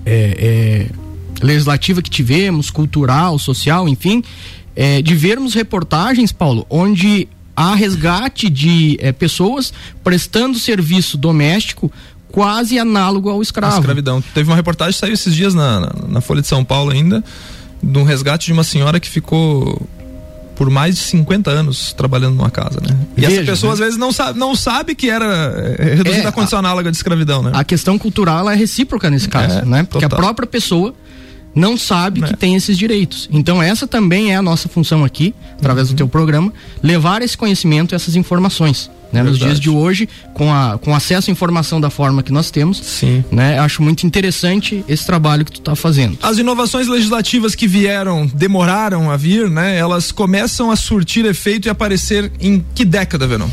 é, 0.05 0.89
é, 1.41 1.45
legislativa 1.45 2.03
que 2.03 2.11
tivemos, 2.11 2.71
cultural, 2.71 3.39
social, 3.39 3.89
enfim, 3.89 4.23
é, 4.75 5.03
de 5.03 5.15
vermos 5.15 5.55
reportagens, 5.55 6.33
Paulo, 6.33 6.67
onde 6.71 7.29
há 7.57 7.75
resgate 7.75 8.49
de 8.49 8.97
é, 9.01 9.11
pessoas 9.11 9.73
prestando 10.05 10.59
serviço 10.59 11.19
doméstico 11.19 11.91
quase 12.31 12.79
análogo 12.79 13.29
ao 13.29 13.43
escravo. 13.43 13.77
A 13.77 13.79
escravidão. 13.79 14.23
Teve 14.35 14.49
uma 14.49 14.57
reportagem 14.57 14.93
que 14.93 15.01
saiu 15.01 15.15
esses 15.15 15.35
dias 15.35 15.55
na, 15.55 15.81
na, 15.81 15.93
na 16.09 16.21
Folha 16.21 16.41
de 16.41 16.47
São 16.47 16.65
Paulo 16.65 16.91
ainda, 16.93 17.25
de 17.83 17.99
um 17.99 18.05
resgate 18.05 18.47
de 18.47 18.53
uma 18.53 18.65
senhora 18.65 19.01
que 19.01 19.09
ficou 19.09 19.83
por 20.59 20.69
mais 20.69 20.97
de 20.97 21.03
50 21.03 21.49
anos 21.53 21.93
trabalhando 21.93 22.35
numa 22.35 22.51
casa, 22.51 22.81
né? 22.81 22.99
E 23.17 23.21
Veja, 23.21 23.37
essa 23.37 23.45
pessoa 23.53 23.71
né? 23.71 23.75
às 23.75 23.79
vezes 23.79 23.97
não 23.97 24.11
sabe, 24.11 24.37
não 24.37 24.57
sabe 24.57 24.97
que 24.97 25.09
era 25.09 25.25
é, 25.79 25.95
reduzida 25.95 26.25
é, 26.25 26.27
a 26.27 26.33
condição 26.33 26.59
análoga 26.59 26.91
de 26.91 26.97
escravidão, 26.97 27.45
né? 27.45 27.53
A 27.55 27.63
questão 27.63 27.97
cultural 27.97 28.51
é 28.51 28.57
recíproca 28.57 29.09
nesse 29.09 29.29
caso, 29.29 29.61
é, 29.61 29.65
né? 29.65 29.85
Porque 29.85 30.05
total. 30.05 30.19
a 30.19 30.21
própria 30.21 30.49
pessoa 30.49 30.93
não 31.55 31.77
sabe 31.77 32.23
que 32.23 32.33
é. 32.33 32.37
tem 32.37 32.57
esses 32.57 32.77
direitos. 32.77 33.29
Então 33.31 33.63
essa 33.63 33.87
também 33.87 34.33
é 34.33 34.37
a 34.37 34.43
nossa 34.43 34.69
função 34.69 35.05
aqui, 35.05 35.33
através 35.53 35.91
uhum. 35.91 35.95
do 35.95 35.97
teu 35.99 36.09
programa, 36.09 36.53
levar 36.83 37.23
esse 37.23 37.39
conhecimento, 37.39 37.95
essas 37.95 38.17
informações. 38.17 38.91
Né, 39.13 39.23
nos 39.23 39.39
dias 39.39 39.59
de 39.59 39.71
hoje, 39.71 40.07
com, 40.35 40.53
a, 40.53 40.79
com 40.79 40.95
acesso 40.95 41.31
à 41.31 41.33
informação 41.33 41.81
da 41.81 41.89
forma 41.89 42.23
que 42.23 42.31
nós 42.31 42.51
temos, 42.51 42.77
Sim. 42.79 43.25
Né, 43.33 43.59
acho 43.59 43.83
muito 43.83 44.07
interessante 44.07 44.85
esse 44.87 45.07
trabalho 45.07 45.45
que 45.45 45.53
tu 45.53 45.61
está 45.61 45.75
fazendo. 45.75 46.19
As 46.23 46.37
inovações 46.37 46.89
legislativas 46.89 47.55
que 47.55 47.67
vieram, 47.67 48.27
demoraram 48.27 49.11
a 49.11 49.17
vir, 49.17 49.49
né, 49.49 49.79
elas 49.79 50.13
começam 50.13 50.71
a 50.71 50.77
surtir 50.77 51.25
efeito 51.25 51.69
e 51.69 51.71
aparecer 51.71 52.31
em 52.39 52.63
que 52.75 52.85
década, 52.85 53.27
Venom? 53.27 53.49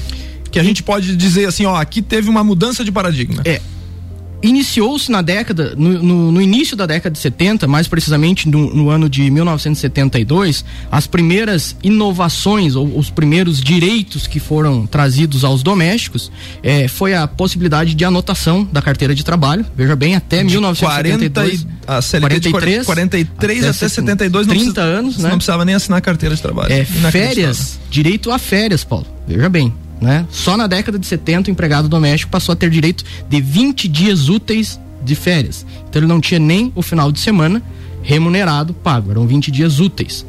Que 0.51 0.59
a 0.59 0.63
gente 0.63 0.83
pode 0.83 1.15
dizer 1.15 1.47
assim, 1.47 1.65
ó, 1.65 1.75
aqui 1.75 2.01
teve 2.01 2.29
uma 2.29 2.43
mudança 2.43 2.83
de 2.83 2.91
paradigma. 2.91 3.41
É, 3.45 3.61
iniciou-se 4.45 5.11
na 5.11 5.21
década, 5.21 5.73
no, 5.75 6.01
no, 6.01 6.31
no, 6.31 6.41
início 6.41 6.77
da 6.77 6.85
década 6.85 7.13
de 7.13 7.19
70, 7.19 7.67
mais 7.67 7.87
precisamente 7.87 8.47
no, 8.47 8.73
no, 8.73 8.89
ano 8.89 9.09
de 9.09 9.29
1972, 9.29 10.63
as 10.91 11.07
primeiras 11.07 11.75
inovações 11.83 12.75
ou 12.75 12.97
os 12.97 13.09
primeiros 13.09 13.59
direitos 13.59 14.27
que 14.27 14.39
foram 14.39 14.85
trazidos 14.85 15.43
aos 15.43 15.63
domésticos 15.63 16.31
eh, 16.61 16.87
foi 16.87 17.13
a 17.13 17.27
possibilidade 17.27 17.95
de 17.95 18.05
anotação 18.05 18.67
da 18.71 18.81
carteira 18.81 19.15
de 19.15 19.23
trabalho. 19.23 19.65
Veja 19.75 19.95
bem, 19.95 20.15
até 20.15 20.43
de 20.43 20.51
1972. 20.51 21.65
40 21.65 21.71
e, 21.71 21.75
a 21.87 22.01
CLT 22.01 22.49
43, 22.49 22.85
43 22.85 23.59
até, 23.59 23.69
até 23.69 23.89
72, 23.89 24.47
30 24.47 24.63
precisa, 24.63 24.81
anos, 24.81 25.17
né? 25.17 25.29
Não 25.29 25.37
precisava 25.37 25.65
nem 25.65 25.75
assinar 25.75 25.99
a 25.99 26.01
carteira 26.01 26.35
de 26.35 26.41
trabalho. 26.41 26.71
É, 26.71 26.85
férias, 26.85 27.79
direito 27.89 28.31
a 28.31 28.39
férias, 28.39 28.83
Paulo. 28.83 29.05
Veja 29.27 29.49
bem, 29.49 29.73
né? 30.01 30.25
Só 30.29 30.57
na 30.57 30.67
década 30.67 30.99
de 30.99 31.05
70 31.05 31.49
o 31.49 31.51
empregado 31.51 31.87
doméstico 31.87 32.31
passou 32.31 32.53
a 32.53 32.55
ter 32.55 32.69
direito 32.69 33.03
de 33.29 33.41
20 33.41 33.87
dias 33.87 34.29
úteis 34.29 34.79
de 35.03 35.15
férias. 35.15 35.65
Então 35.89 36.01
ele 36.01 36.07
não 36.07 36.19
tinha 36.19 36.39
nem 36.39 36.71
o 36.75 36.81
final 36.81 37.11
de 37.11 37.19
semana 37.19 37.61
remunerado 38.01 38.73
pago, 38.73 39.11
eram 39.11 39.25
20 39.25 39.51
dias 39.51 39.79
úteis. 39.79 40.25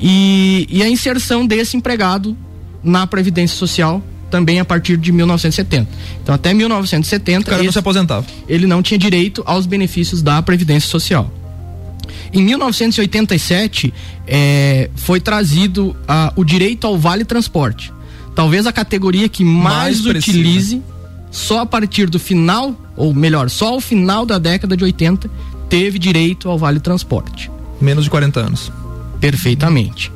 E, 0.00 0.66
e 0.70 0.82
a 0.82 0.88
inserção 0.88 1.46
desse 1.46 1.76
empregado 1.76 2.36
na 2.82 3.06
Previdência 3.06 3.56
Social 3.56 4.02
também 4.30 4.60
a 4.60 4.64
partir 4.64 4.96
de 4.96 5.10
1970. 5.10 5.88
Então 6.22 6.34
até 6.34 6.52
1970 6.52 7.40
o 7.40 7.50
cara 7.50 7.62
não 7.62 7.72
se 7.72 7.78
aposentava. 7.78 8.26
Ele 8.48 8.66
não 8.66 8.82
tinha 8.82 8.98
direito 8.98 9.42
aos 9.46 9.66
benefícios 9.66 10.22
da 10.22 10.40
Previdência 10.42 10.88
Social. 10.88 11.32
Em 12.32 12.42
1987 12.42 13.92
é, 14.26 14.90
foi 14.94 15.20
trazido 15.20 15.96
a, 16.06 16.32
o 16.36 16.44
direito 16.44 16.86
ao 16.86 16.98
vale 16.98 17.24
transporte. 17.24 17.92
Talvez 18.38 18.68
a 18.68 18.72
categoria 18.72 19.28
que 19.28 19.42
mais, 19.42 20.00
mais 20.00 20.16
utilize 20.16 20.80
só 21.28 21.62
a 21.62 21.66
partir 21.66 22.08
do 22.08 22.20
final, 22.20 22.72
ou 22.96 23.12
melhor, 23.12 23.50
só 23.50 23.70
ao 23.70 23.80
final 23.80 24.24
da 24.24 24.38
década 24.38 24.76
de 24.76 24.84
80 24.84 25.28
teve 25.68 25.98
direito 25.98 26.48
ao 26.48 26.56
vale 26.56 26.78
transporte. 26.78 27.50
Menos 27.80 28.04
de 28.04 28.10
40 28.10 28.38
anos. 28.38 28.70
Perfeitamente. 29.18 30.12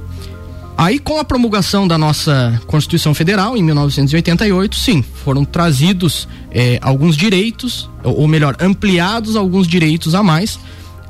Aí, 0.78 1.00
com 1.00 1.18
a 1.18 1.24
promulgação 1.24 1.88
da 1.88 1.98
nossa 1.98 2.62
Constituição 2.68 3.12
Federal, 3.12 3.56
em 3.56 3.62
1988, 3.64 4.76
sim, 4.76 5.02
foram 5.02 5.44
trazidos 5.44 6.28
eh, 6.52 6.78
alguns 6.80 7.16
direitos, 7.16 7.90
ou 8.04 8.28
melhor, 8.28 8.54
ampliados 8.60 9.34
alguns 9.34 9.66
direitos 9.66 10.14
a 10.14 10.22
mais 10.22 10.60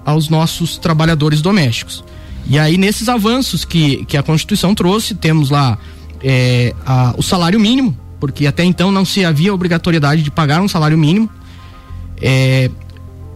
aos 0.02 0.30
nossos 0.30 0.78
trabalhadores 0.78 1.42
domésticos. 1.42 2.02
E 2.46 2.58
aí, 2.58 2.78
nesses 2.78 3.06
avanços 3.10 3.66
que, 3.66 4.02
que 4.06 4.16
a 4.16 4.22
Constituição 4.22 4.74
trouxe, 4.74 5.14
temos 5.14 5.50
lá 5.50 5.78
eh, 6.22 6.74
a, 6.86 7.14
o 7.16 7.22
salário 7.22 7.58
mínimo, 7.58 7.96
porque 8.20 8.46
até 8.46 8.64
então 8.64 8.90
não 8.90 9.04
se 9.04 9.24
havia 9.24 9.52
obrigatoriedade 9.52 10.22
de 10.22 10.30
pagar 10.30 10.60
um 10.60 10.68
salário 10.68 10.96
mínimo, 10.96 11.28
eh, 12.20 12.70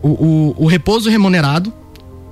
o, 0.02 0.08
o, 0.08 0.64
o 0.64 0.66
repouso 0.66 1.10
remunerado, 1.10 1.72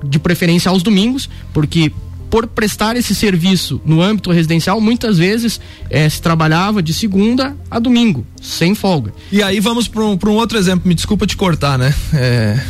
de 0.02 0.18
preferência 0.18 0.68
aos 0.68 0.82
domingos, 0.82 1.28
porque 1.52 1.90
por 2.34 2.46
prestar 2.49 2.96
esse 2.96 3.14
serviço 3.14 3.80
no 3.84 4.02
âmbito 4.02 4.32
residencial, 4.32 4.80
muitas 4.80 5.18
vezes 5.18 5.61
é, 5.88 6.08
se 6.08 6.20
trabalhava 6.20 6.82
de 6.82 6.92
segunda 6.92 7.56
a 7.70 7.78
domingo, 7.78 8.26
sem 8.42 8.75
folga. 8.75 9.14
E 9.30 9.42
aí 9.42 9.61
vamos 9.61 9.87
para 9.87 10.02
um, 10.02 10.18
um, 10.20 10.30
outro 10.32 10.58
exemplo, 10.58 10.88
me 10.88 10.94
desculpa 10.94 11.26
te 11.26 11.37
cortar, 11.37 11.78
né? 11.78 11.94
É, 12.12 12.61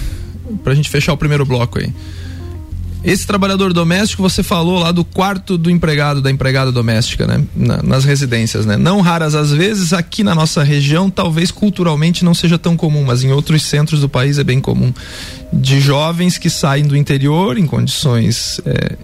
para 0.62 0.72
a 0.72 0.76
gente 0.76 0.90
fechar 0.90 1.14
o 1.14 1.16
primeiro 1.16 1.46
bloco 1.46 1.78
aí. 1.78 1.90
Esse 3.04 3.26
trabalhador 3.26 3.72
doméstico, 3.74 4.22
você 4.22 4.42
falou 4.42 4.78
lá 4.78 4.90
do 4.90 5.04
quarto 5.04 5.58
do 5.58 5.70
empregado, 5.70 6.22
da 6.22 6.30
empregada 6.30 6.72
doméstica, 6.72 7.26
né? 7.26 7.44
Na, 7.54 7.82
nas 7.82 8.04
residências, 8.04 8.64
né? 8.64 8.78
Não 8.78 9.02
raras 9.02 9.34
às 9.34 9.52
vezes, 9.52 9.92
aqui 9.92 10.24
na 10.24 10.34
nossa 10.34 10.62
região, 10.62 11.10
talvez 11.10 11.50
culturalmente 11.50 12.24
não 12.24 12.32
seja 12.32 12.58
tão 12.58 12.76
comum, 12.76 13.04
mas 13.04 13.22
em 13.22 13.30
outros 13.30 13.62
centros 13.62 14.00
do 14.00 14.08
país 14.08 14.38
é 14.38 14.44
bem 14.44 14.58
comum. 14.58 14.92
De 15.52 15.80
jovens 15.80 16.38
que 16.38 16.48
saem 16.48 16.86
do 16.86 16.96
interior 16.96 17.58
em 17.58 17.66
condições 17.66 18.58
é, 18.64 18.96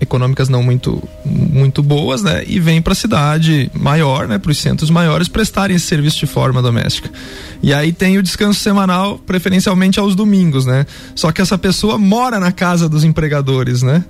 econômicas 0.00 0.48
não 0.48 0.62
muito 0.62 1.02
muito 1.24 1.82
boas, 1.82 2.22
né? 2.22 2.42
E 2.46 2.58
vem 2.58 2.80
para 2.80 2.92
a 2.92 2.96
cidade 2.96 3.70
maior, 3.74 4.26
né? 4.26 4.38
Para 4.38 4.50
os 4.50 4.58
centros 4.58 4.90
maiores 4.90 5.28
prestarem 5.28 5.76
esse 5.76 5.86
serviço 5.86 6.18
de 6.18 6.26
forma 6.26 6.62
doméstica. 6.62 7.10
E 7.62 7.74
aí 7.74 7.92
tem 7.92 8.16
o 8.16 8.22
descanso 8.22 8.60
semanal, 8.60 9.18
preferencialmente 9.18 10.00
aos 10.00 10.14
domingos, 10.14 10.64
né? 10.64 10.86
Só 11.14 11.30
que 11.30 11.42
essa 11.42 11.58
pessoa 11.58 11.98
mora 11.98 12.40
na 12.40 12.50
casa 12.50 12.88
dos 12.88 13.04
empregadores, 13.04 13.82
né? 13.82 14.04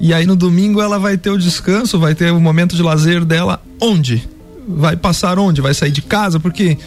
E 0.00 0.12
aí 0.12 0.26
no 0.26 0.34
domingo 0.34 0.80
ela 0.80 0.98
vai 0.98 1.16
ter 1.16 1.30
o 1.30 1.38
descanso, 1.38 1.98
vai 1.98 2.14
ter 2.14 2.32
o 2.32 2.40
momento 2.40 2.74
de 2.74 2.82
lazer 2.82 3.24
dela 3.24 3.62
onde? 3.80 4.26
Vai 4.66 4.96
passar 4.96 5.38
onde? 5.38 5.60
Vai 5.60 5.74
sair 5.74 5.90
de 5.90 6.02
casa? 6.02 6.40
Porque 6.40 6.78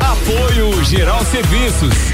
Apoio 0.00 0.84
Geral 0.84 1.24
Serviços. 1.24 2.13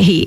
RC7 0.00 0.24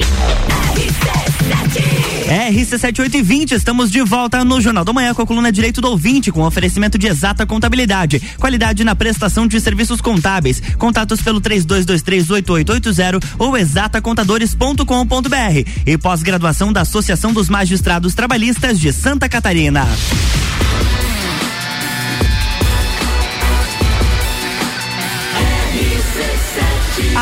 RC7820, 2.29 3.53
estamos 3.53 3.89
de 3.89 4.03
volta 4.03 4.45
no 4.45 4.61
Jornal 4.61 4.85
da 4.85 4.93
Manhã 4.93 5.15
com 5.15 5.23
a 5.23 5.25
coluna 5.25 5.51
Direito 5.51 5.81
do 5.81 5.89
Ouvinte, 5.89 6.31
com 6.31 6.43
oferecimento 6.43 6.95
de 6.97 7.07
exata 7.07 7.45
contabilidade, 7.45 8.21
qualidade 8.37 8.83
na 8.83 8.95
prestação 8.95 9.47
de 9.47 9.59
serviços 9.59 9.99
contábeis. 9.99 10.61
Contatos 10.77 11.21
pelo 11.21 11.41
32238880 11.41 13.23
ou 13.39 13.57
exatacontadores.com.br 13.57 15.69
e 15.85 15.97
pós-graduação 15.97 16.71
da 16.71 16.81
Associação 16.81 17.33
dos 17.33 17.49
Magistrados 17.49 18.13
Trabalhistas 18.13 18.79
de 18.79 18.93
Santa 18.93 19.27
Catarina. 19.27 19.87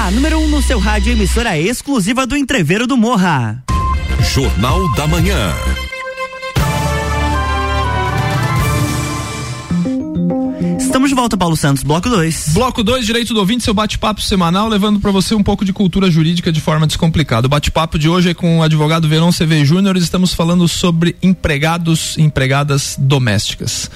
A 0.01 0.09
número 0.09 0.39
1 0.39 0.43
um 0.45 0.47
no 0.47 0.63
seu 0.63 0.79
rádio, 0.79 1.11
emissora 1.11 1.59
exclusiva 1.59 2.25
do 2.25 2.35
Entreveiro 2.35 2.87
do 2.87 2.97
Morra. 2.97 3.63
Jornal 4.33 4.91
da 4.95 5.05
Manhã. 5.05 5.53
Estamos 10.79 11.09
de 11.09 11.15
volta, 11.15 11.37
Paulo 11.37 11.55
Santos, 11.55 11.83
bloco 11.83 12.09
2. 12.09 12.49
Bloco 12.51 12.83
2, 12.83 13.05
direito 13.05 13.31
do 13.35 13.41
ouvinte, 13.41 13.63
seu 13.63 13.75
bate-papo 13.75 14.23
semanal, 14.23 14.67
levando 14.67 14.99
para 14.99 15.11
você 15.11 15.35
um 15.35 15.43
pouco 15.43 15.63
de 15.63 15.71
cultura 15.71 16.09
jurídica 16.09 16.51
de 16.51 16.59
forma 16.59 16.87
descomplicada. 16.87 17.45
O 17.45 17.49
bate-papo 17.49 17.99
de 17.99 18.09
hoje 18.09 18.31
é 18.31 18.33
com 18.33 18.57
o 18.57 18.63
advogado 18.63 19.07
Verão 19.07 19.29
CV 19.29 19.63
Júnior. 19.63 19.95
Estamos 19.97 20.33
falando 20.33 20.67
sobre 20.67 21.15
empregados 21.21 22.17
e 22.17 22.23
empregadas 22.23 22.95
domésticas 22.97 23.87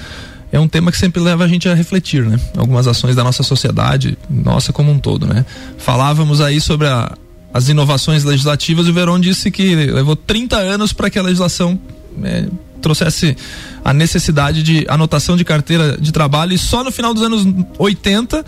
é 0.56 0.60
um 0.60 0.68
tema 0.68 0.90
que 0.90 0.98
sempre 0.98 1.20
leva 1.20 1.44
a 1.44 1.48
gente 1.48 1.68
a 1.68 1.74
refletir, 1.74 2.24
né? 2.24 2.40
Algumas 2.56 2.86
ações 2.86 3.14
da 3.14 3.22
nossa 3.22 3.42
sociedade, 3.42 4.16
nossa 4.28 4.72
como 4.72 4.90
um 4.90 4.98
todo, 4.98 5.26
né? 5.26 5.44
Falávamos 5.76 6.40
aí 6.40 6.60
sobre 6.60 6.86
a, 6.86 7.16
as 7.52 7.68
inovações 7.68 8.24
legislativas 8.24 8.86
e 8.86 8.90
o 8.90 8.94
Verón 8.94 9.20
disse 9.20 9.50
que 9.50 9.74
levou 9.74 10.16
30 10.16 10.56
anos 10.56 10.92
para 10.92 11.10
que 11.10 11.18
a 11.18 11.22
legislação 11.22 11.78
é, 12.22 12.46
trouxesse 12.80 13.36
a 13.84 13.92
necessidade 13.92 14.62
de 14.62 14.86
anotação 14.88 15.36
de 15.36 15.44
carteira 15.44 15.96
de 15.98 16.10
trabalho 16.10 16.52
e 16.54 16.58
só 16.58 16.82
no 16.82 16.90
final 16.90 17.12
dos 17.12 17.22
anos 17.22 17.46
80 17.78 18.44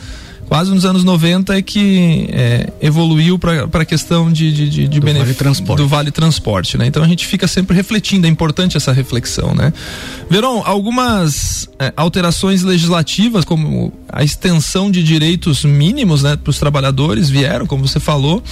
quase 0.49 0.73
nos 0.73 0.85
anos 0.85 1.05
90 1.05 1.57
é 1.57 1.63
que 1.63 2.29
é, 2.33 2.73
evoluiu 2.81 3.39
para 3.39 3.65
a 3.73 3.85
questão 3.85 4.33
de, 4.33 4.53
de, 4.53 4.69
de, 4.69 4.89
de 4.89 5.01
do, 5.01 5.07
vale 5.07 5.35
transporte. 5.35 5.79
do 5.79 5.89
vale 5.89 6.11
transporte, 6.11 6.79
né? 6.79 6.87
Então 6.87 7.03
a 7.03 7.09
gente 7.09 7.27
fica 7.27 7.47
sempre 7.47 7.77
refletindo, 7.77 8.27
é 8.27 8.31
importante 8.31 8.77
essa 8.77 8.93
reflexão, 8.93 9.55
né? 9.55 9.73
Verão, 10.31 10.63
algumas 10.65 11.69
é, 11.79 11.93
alterações 11.97 12.63
legislativas, 12.63 13.45
como 13.45 13.93
a 14.11 14.25
extensão 14.25 14.91
de 14.91 15.03
direitos 15.03 15.65
mínimos 15.65 16.23
né, 16.23 16.37
para 16.37 16.51
os 16.51 16.59
trabalhadores, 16.59 17.29
vieram, 17.29 17.67
como 17.67 17.87
você 17.87 18.01
falou 18.01 18.43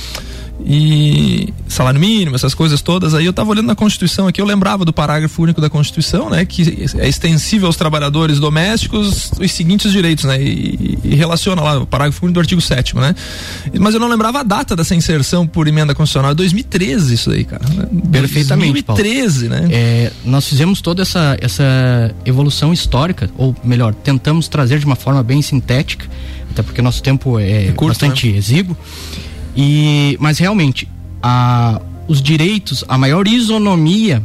e 0.64 1.52
salário 1.68 2.00
mínimo, 2.00 2.34
essas 2.34 2.54
coisas 2.54 2.80
todas. 2.80 3.14
Aí 3.14 3.24
eu 3.24 3.30
estava 3.30 3.50
olhando 3.50 3.66
na 3.66 3.74
Constituição 3.74 4.26
aqui, 4.26 4.40
eu 4.40 4.46
lembrava 4.46 4.84
do 4.84 4.92
parágrafo 4.92 5.42
único 5.42 5.60
da 5.60 5.68
Constituição, 5.68 6.30
né, 6.30 6.44
que 6.44 6.86
é 6.98 7.08
extensível 7.08 7.66
aos 7.66 7.76
trabalhadores 7.76 8.38
domésticos 8.38 9.30
os 9.38 9.52
seguintes 9.52 9.92
direitos, 9.92 10.24
né, 10.24 10.40
e, 10.40 10.98
e 11.04 11.14
relaciona 11.14 11.62
lá 11.62 11.78
o 11.78 11.86
parágrafo 11.86 12.24
único 12.24 12.34
do 12.34 12.40
artigo 12.40 12.60
7 12.60 12.96
né? 12.96 13.14
Mas 13.78 13.94
eu 13.94 14.00
não 14.00 14.08
lembrava 14.08 14.40
a 14.40 14.42
data 14.42 14.76
dessa 14.76 14.94
inserção 14.94 15.46
por 15.46 15.66
emenda 15.66 15.94
constitucional, 15.94 16.34
2013 16.34 17.14
isso 17.14 17.30
aí, 17.30 17.44
cara. 17.44 17.64
Né? 17.68 17.86
Perfeitamente. 18.10 18.82
2013, 18.84 19.48
Paulo. 19.48 19.62
né? 19.62 19.68
É, 19.72 20.12
nós 20.24 20.46
fizemos 20.46 20.80
toda 20.80 21.02
essa 21.02 21.36
essa 21.40 22.14
evolução 22.24 22.72
histórica, 22.72 23.28
ou 23.36 23.54
melhor, 23.62 23.94
tentamos 23.94 24.48
trazer 24.48 24.78
de 24.78 24.86
uma 24.86 24.96
forma 24.96 25.22
bem 25.22 25.42
sintética, 25.42 26.06
até 26.50 26.62
porque 26.62 26.80
nosso 26.80 27.02
tempo 27.02 27.38
é, 27.38 27.66
é 27.66 27.72
curto, 27.72 27.88
bastante 27.88 28.30
né? 28.30 28.38
exíguo. 28.38 28.76
E, 29.56 30.16
mas 30.20 30.38
realmente, 30.38 30.88
a, 31.22 31.80
os 32.06 32.20
direitos, 32.20 32.84
a 32.86 32.98
maior 32.98 33.26
isonomia 33.26 34.22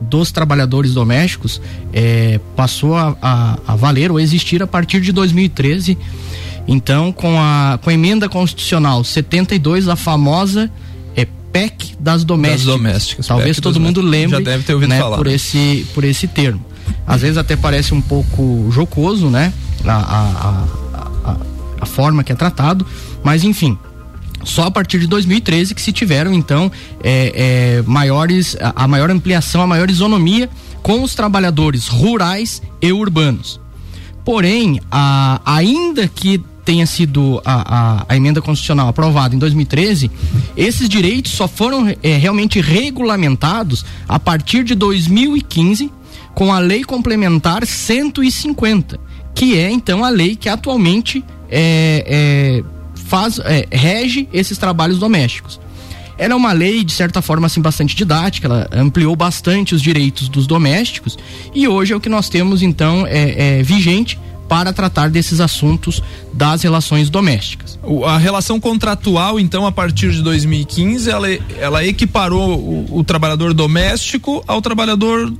dos 0.00 0.30
trabalhadores 0.30 0.94
domésticos 0.94 1.60
é, 1.92 2.40
passou 2.56 2.96
a, 2.96 3.16
a, 3.20 3.58
a, 3.66 3.76
valer 3.76 4.10
ou 4.10 4.18
existir 4.18 4.62
a 4.62 4.66
partir 4.66 5.00
de 5.00 5.12
2013. 5.12 5.96
Então, 6.66 7.12
com 7.12 7.38
a, 7.38 7.78
com 7.82 7.90
a 7.90 7.92
emenda 7.92 8.28
constitucional 8.28 9.02
72, 9.02 9.88
a 9.88 9.96
famosa 9.96 10.70
é, 11.16 11.26
PEC 11.52 11.96
das 11.98 12.24
domésticas. 12.24 12.66
Das 12.66 12.76
domésticas 12.76 13.26
Talvez 13.26 13.56
PEC 13.56 13.62
todo 13.62 13.80
mundo 13.80 14.00
lembre 14.00 14.38
Já 14.38 14.44
deve 14.44 14.64
ter 14.64 14.74
ouvido 14.74 14.90
né, 14.90 14.98
falar. 14.98 15.16
Por, 15.16 15.26
esse, 15.26 15.86
por 15.94 16.04
esse 16.04 16.28
termo. 16.28 16.64
Às 17.06 17.22
vezes 17.22 17.36
até 17.36 17.56
parece 17.56 17.92
um 17.92 18.00
pouco 18.00 18.68
jocoso, 18.70 19.28
né? 19.28 19.52
A, 19.84 19.92
a, 19.92 21.30
a, 21.30 21.36
a 21.80 21.86
forma 21.86 22.22
que 22.22 22.30
é 22.30 22.34
tratado, 22.34 22.86
mas 23.24 23.42
enfim, 23.42 23.76
só 24.44 24.64
a 24.64 24.70
partir 24.70 24.98
de 25.00 25.06
2013 25.06 25.74
que 25.74 25.82
se 25.82 25.92
tiveram 25.92 26.32
então 26.32 26.70
é, 27.02 27.78
é, 27.80 27.82
maiores 27.86 28.56
a, 28.60 28.84
a 28.84 28.88
maior 28.88 29.10
ampliação, 29.10 29.62
a 29.62 29.66
maior 29.66 29.90
isonomia 29.90 30.48
com 30.82 31.02
os 31.02 31.14
trabalhadores 31.14 31.88
rurais 31.88 32.62
e 32.80 32.92
urbanos. 32.92 33.60
Porém, 34.24 34.80
a, 34.90 35.40
ainda 35.44 36.06
que 36.08 36.42
tenha 36.64 36.86
sido 36.86 37.40
a, 37.44 38.04
a, 38.08 38.16
emenda 38.16 38.40
constitucional 38.40 38.88
aprovada 38.88 39.34
em 39.34 39.38
2013, 39.38 40.10
esses 40.56 40.88
direitos 40.88 41.32
só 41.32 41.48
foram 41.48 41.88
é, 42.02 42.16
realmente 42.16 42.60
regulamentados 42.60 43.84
a 44.08 44.18
partir 44.18 44.62
de 44.62 44.74
2015 44.74 45.90
com 46.34 46.52
a 46.52 46.58
lei 46.58 46.84
complementar 46.84 47.66
150, 47.66 49.00
que 49.34 49.58
é 49.58 49.70
então 49.70 50.04
a 50.04 50.10
lei 50.10 50.36
que 50.36 50.48
atualmente 50.48 51.24
é, 51.50 52.62
é 52.62 52.79
faz, 53.10 53.40
é, 53.40 53.66
rege 53.72 54.28
esses 54.32 54.56
trabalhos 54.56 55.00
domésticos. 55.00 55.58
Ela 56.16 56.34
é 56.34 56.36
uma 56.36 56.52
lei, 56.52 56.84
de 56.84 56.92
certa 56.92 57.20
forma, 57.20 57.46
assim, 57.46 57.60
bastante 57.60 57.96
didática, 57.96 58.46
ela 58.46 58.68
ampliou 58.70 59.16
bastante 59.16 59.74
os 59.74 59.82
direitos 59.82 60.28
dos 60.28 60.46
domésticos 60.46 61.18
e 61.52 61.66
hoje 61.66 61.92
é 61.92 61.96
o 61.96 62.00
que 62.00 62.08
nós 62.08 62.28
temos, 62.28 62.62
então, 62.62 63.04
é, 63.06 63.58
é 63.58 63.62
vigente 63.62 64.16
para 64.48 64.72
tratar 64.72 65.10
desses 65.10 65.40
assuntos 65.40 66.02
das 66.32 66.62
relações 66.62 67.08
domésticas. 67.10 67.78
A 68.06 68.18
relação 68.18 68.60
contratual, 68.60 69.40
então, 69.40 69.66
a 69.66 69.72
partir 69.72 70.10
de 70.10 70.22
2015, 70.22 71.10
ela, 71.10 71.28
ela 71.58 71.84
equiparou 71.84 72.58
o, 72.58 72.98
o 72.98 73.04
trabalhador 73.04 73.54
doméstico 73.54 74.44
ao 74.46 74.60
trabalhador 74.60 75.32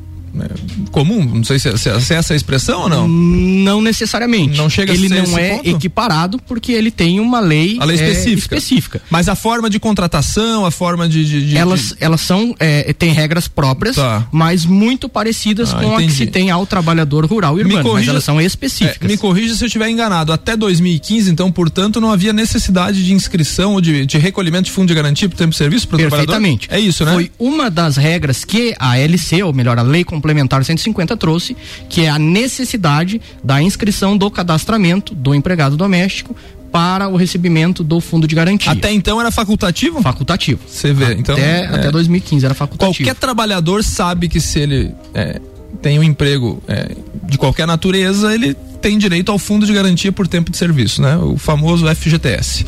comum, 0.90 1.24
não 1.24 1.44
sei 1.44 1.58
se, 1.58 1.70
se, 1.78 2.00
se, 2.00 2.14
é 2.14 2.16
essa 2.16 2.32
a 2.32 2.36
expressão 2.36 2.82
ou 2.82 2.88
não. 2.88 3.08
Não 3.08 3.82
necessariamente. 3.82 4.56
Não 4.56 4.68
chega 4.68 4.92
ele 4.92 5.08
não 5.08 5.38
é 5.38 5.56
ponto? 5.56 5.68
equiparado 5.68 6.38
porque 6.46 6.72
ele 6.72 6.90
tem 6.90 7.20
uma 7.20 7.40
lei, 7.40 7.76
a 7.80 7.84
lei 7.84 7.96
específica. 7.96 8.54
É, 8.54 8.58
específica. 8.58 9.02
Mas 9.10 9.28
a 9.28 9.34
forma 9.34 9.68
de 9.68 9.78
contratação, 9.78 10.64
a 10.64 10.70
forma 10.70 11.08
de, 11.08 11.24
de, 11.24 11.48
de 11.48 11.56
elas 11.56 11.94
elas 12.00 12.20
são 12.20 12.54
é, 12.58 12.92
tem 12.92 13.12
regras 13.12 13.48
próprias, 13.48 13.96
tá. 13.96 14.26
mas 14.30 14.64
muito 14.64 15.08
parecidas 15.08 15.72
ah, 15.72 15.78
com 15.78 15.94
entendi. 15.94 16.04
a 16.04 16.06
que 16.06 16.12
se 16.12 16.26
tem 16.26 16.50
ao 16.50 16.66
trabalhador 16.66 17.24
rural 17.26 17.58
e 17.58 17.62
urbano, 17.62 17.82
corrija, 17.82 17.98
mas 17.98 18.08
elas 18.08 18.24
são 18.24 18.40
específicas. 18.40 19.02
É, 19.02 19.06
me 19.06 19.16
corrija 19.16 19.54
se 19.54 19.64
eu 19.64 19.66
estiver 19.66 19.88
enganado. 19.88 20.32
Até 20.32 20.56
2015, 20.56 21.30
então, 21.30 21.50
portanto, 21.50 22.00
não 22.00 22.10
havia 22.10 22.32
necessidade 22.32 23.04
de 23.04 23.12
inscrição 23.12 23.74
ou 23.74 23.80
de, 23.80 24.06
de 24.06 24.18
recolhimento 24.18 24.64
de 24.64 24.72
fundo 24.72 24.88
de 24.88 24.94
garantia 24.94 25.28
por 25.28 25.36
tempo 25.36 25.50
de 25.50 25.56
serviço 25.56 25.88
para 25.88 25.96
o 25.96 25.98
trabalhador. 25.98 26.32
Perfeitamente. 26.32 26.68
É 26.70 26.78
isso, 26.78 27.04
né? 27.04 27.12
Foi 27.12 27.30
uma 27.38 27.70
das 27.70 27.96
regras 27.96 28.44
que 28.44 28.74
a 28.78 28.98
LC, 28.98 29.42
ou 29.42 29.52
melhor, 29.52 29.78
a 29.78 29.82
lei 29.82 30.04
complementar 30.20 30.62
150 30.62 31.16
trouxe, 31.16 31.56
que 31.88 32.02
é 32.02 32.10
a 32.10 32.18
necessidade 32.18 33.20
da 33.42 33.62
inscrição 33.62 34.16
do 34.16 34.30
cadastramento 34.30 35.14
do 35.14 35.34
empregado 35.34 35.76
doméstico 35.76 36.36
para 36.70 37.08
o 37.08 37.16
recebimento 37.16 37.82
do 37.82 38.00
fundo 38.00 38.28
de 38.28 38.34
garantia. 38.34 38.70
Até 38.70 38.92
então 38.92 39.20
era 39.20 39.30
facultativo? 39.30 40.00
Facultativo. 40.02 40.60
Você 40.68 40.92
vê, 40.92 41.14
então. 41.14 41.34
Até, 41.34 41.62
é, 41.62 41.66
até 41.66 41.90
2015 41.90 42.44
era 42.44 42.54
facultativo. 42.54 43.08
Qualquer 43.08 43.18
trabalhador 43.18 43.82
sabe 43.82 44.28
que 44.28 44.40
se 44.40 44.60
ele 44.60 44.94
é, 45.12 45.40
tem 45.82 45.98
um 45.98 46.02
emprego 46.02 46.62
é, 46.68 46.94
de 47.24 47.36
qualquer 47.38 47.66
natureza, 47.66 48.32
ele 48.32 48.54
tem 48.80 48.98
direito 48.98 49.32
ao 49.32 49.38
fundo 49.38 49.66
de 49.66 49.72
garantia 49.72 50.12
por 50.12 50.28
tempo 50.28 50.50
de 50.50 50.56
serviço, 50.56 51.02
né? 51.02 51.16
O 51.16 51.36
famoso 51.36 51.86
FGTS. 51.92 52.64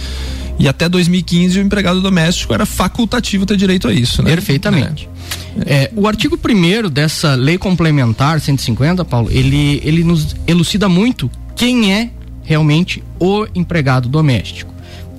E 0.58 0.68
até 0.68 0.88
2015 0.88 1.58
o 1.58 1.62
empregado 1.62 2.00
doméstico 2.00 2.52
era 2.52 2.66
facultativo 2.66 3.46
ter 3.46 3.56
direito 3.56 3.88
a 3.88 3.92
isso, 3.92 4.22
né? 4.22 4.30
Perfeitamente. 4.30 5.08
É, 5.66 5.90
o 5.94 6.08
artigo 6.08 6.38
1 6.38 6.88
dessa 6.88 7.34
lei 7.34 7.58
complementar 7.58 8.40
150, 8.40 9.04
Paulo, 9.04 9.28
ele, 9.30 9.80
ele 9.84 10.02
nos 10.02 10.34
elucida 10.46 10.88
muito 10.88 11.30
quem 11.54 11.92
é 11.92 12.10
realmente 12.42 13.02
o 13.20 13.46
empregado 13.54 14.08
doméstico, 14.08 14.72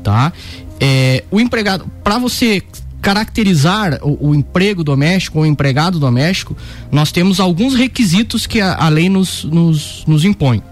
tá? 0.03 0.33
É, 0.79 1.23
o 1.31 1.39
empregado, 1.39 1.85
para 2.03 2.17
você 2.17 2.61
caracterizar 3.01 3.99
o, 4.01 4.29
o, 4.29 4.35
emprego 4.35 4.83
doméstico 4.83 5.39
ou 5.39 5.45
empregado 5.45 5.99
doméstico, 5.99 6.55
nós 6.91 7.11
temos 7.11 7.39
alguns 7.39 7.75
requisitos 7.75 8.47
que 8.47 8.59
a, 8.59 8.75
a 8.75 8.89
lei 8.89 9.09
nos, 9.09 9.43
nos, 9.43 10.03
nos 10.07 10.23
impõe. 10.25 10.63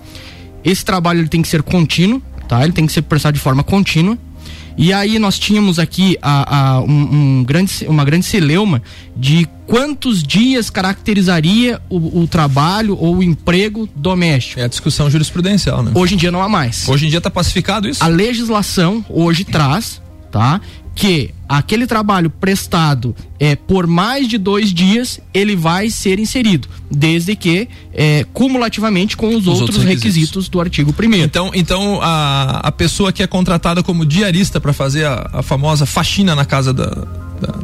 Esse 0.64 0.84
trabalho 0.84 1.20
ele 1.20 1.28
tem 1.28 1.42
que 1.42 1.48
ser 1.48 1.62
contínuo, 1.62 2.22
tá? 2.48 2.64
Ele 2.64 2.72
tem 2.72 2.86
que 2.86 2.94
ser 2.94 3.02
prestado 3.04 3.34
de 3.34 3.40
forma 3.40 3.64
contínua 3.64 4.18
e 4.78 4.94
aí 4.94 5.20
nós 5.20 5.38
tínhamos 5.38 5.80
aqui 5.80 6.18
a, 6.22 6.58
a, 6.58 6.82
um, 6.82 7.40
um 7.40 7.44
grande, 7.44 7.86
uma 7.88 8.06
grande 8.06 8.26
celeuma 8.26 8.82
de 9.16 9.48
quantos 9.68 10.24
dias 10.24 10.70
caracterizaria 10.70 11.82
o, 11.90 12.22
o, 12.22 12.28
trabalho 12.28 12.98
ou 13.00 13.18
o 13.18 13.24
emprego 13.24 13.88
doméstico. 13.96 14.60
É 14.60 14.66
a 14.66 14.68
discussão 14.68 15.10
jurisprudencial, 15.10 15.84
né? 15.84 15.92
Hoje 15.96 16.16
em 16.16 16.18
dia 16.18 16.32
não 16.32 16.42
há 16.42 16.50
mais. 16.50 16.88
Hoje 16.88 17.06
em 17.06 17.10
dia 17.10 17.20
está 17.20 17.30
pacificado 17.30 17.88
isso? 17.88 18.04
A 18.04 18.08
legislação 18.08 19.06
hoje 19.10 19.44
traz, 19.44 20.02
tá? 20.32 20.60
Que 20.94 21.34
aquele 21.48 21.88
trabalho 21.88 22.30
prestado 22.30 23.16
é, 23.40 23.56
por 23.56 23.88
mais 23.88 24.28
de 24.28 24.38
dois 24.38 24.74
dias, 24.74 25.20
ele 25.34 25.56
vai 25.56 25.90
ser 25.90 26.20
inserido, 26.20 26.68
desde 26.90 27.36
que 27.36 27.68
é, 27.94 28.26
cumulativamente 28.34 29.18
com 29.18 29.30
os, 29.30 29.36
os 29.36 29.48
outros, 29.48 29.62
outros 29.62 29.84
requisitos. 29.84 30.16
requisitos. 30.16 30.50
do 30.50 30.60
artigo 30.60 30.94
1 30.98 31.14
Então, 31.16 31.52
então 31.54 32.00
a, 32.02 32.60
a 32.64 32.72
pessoa 32.72 33.12
que 33.12 33.24
é 33.24 33.28
contratada 33.28 33.82
como 33.82 34.06
diarista 34.06 34.60
para 34.60 34.74
fazer 34.74 35.06
a, 35.06 35.30
a, 35.34 35.42
famosa 35.42 35.86
faxina 35.86 36.36
na 36.36 36.46
casa 36.46 36.74
da, 36.74 36.86
da, 36.86 37.60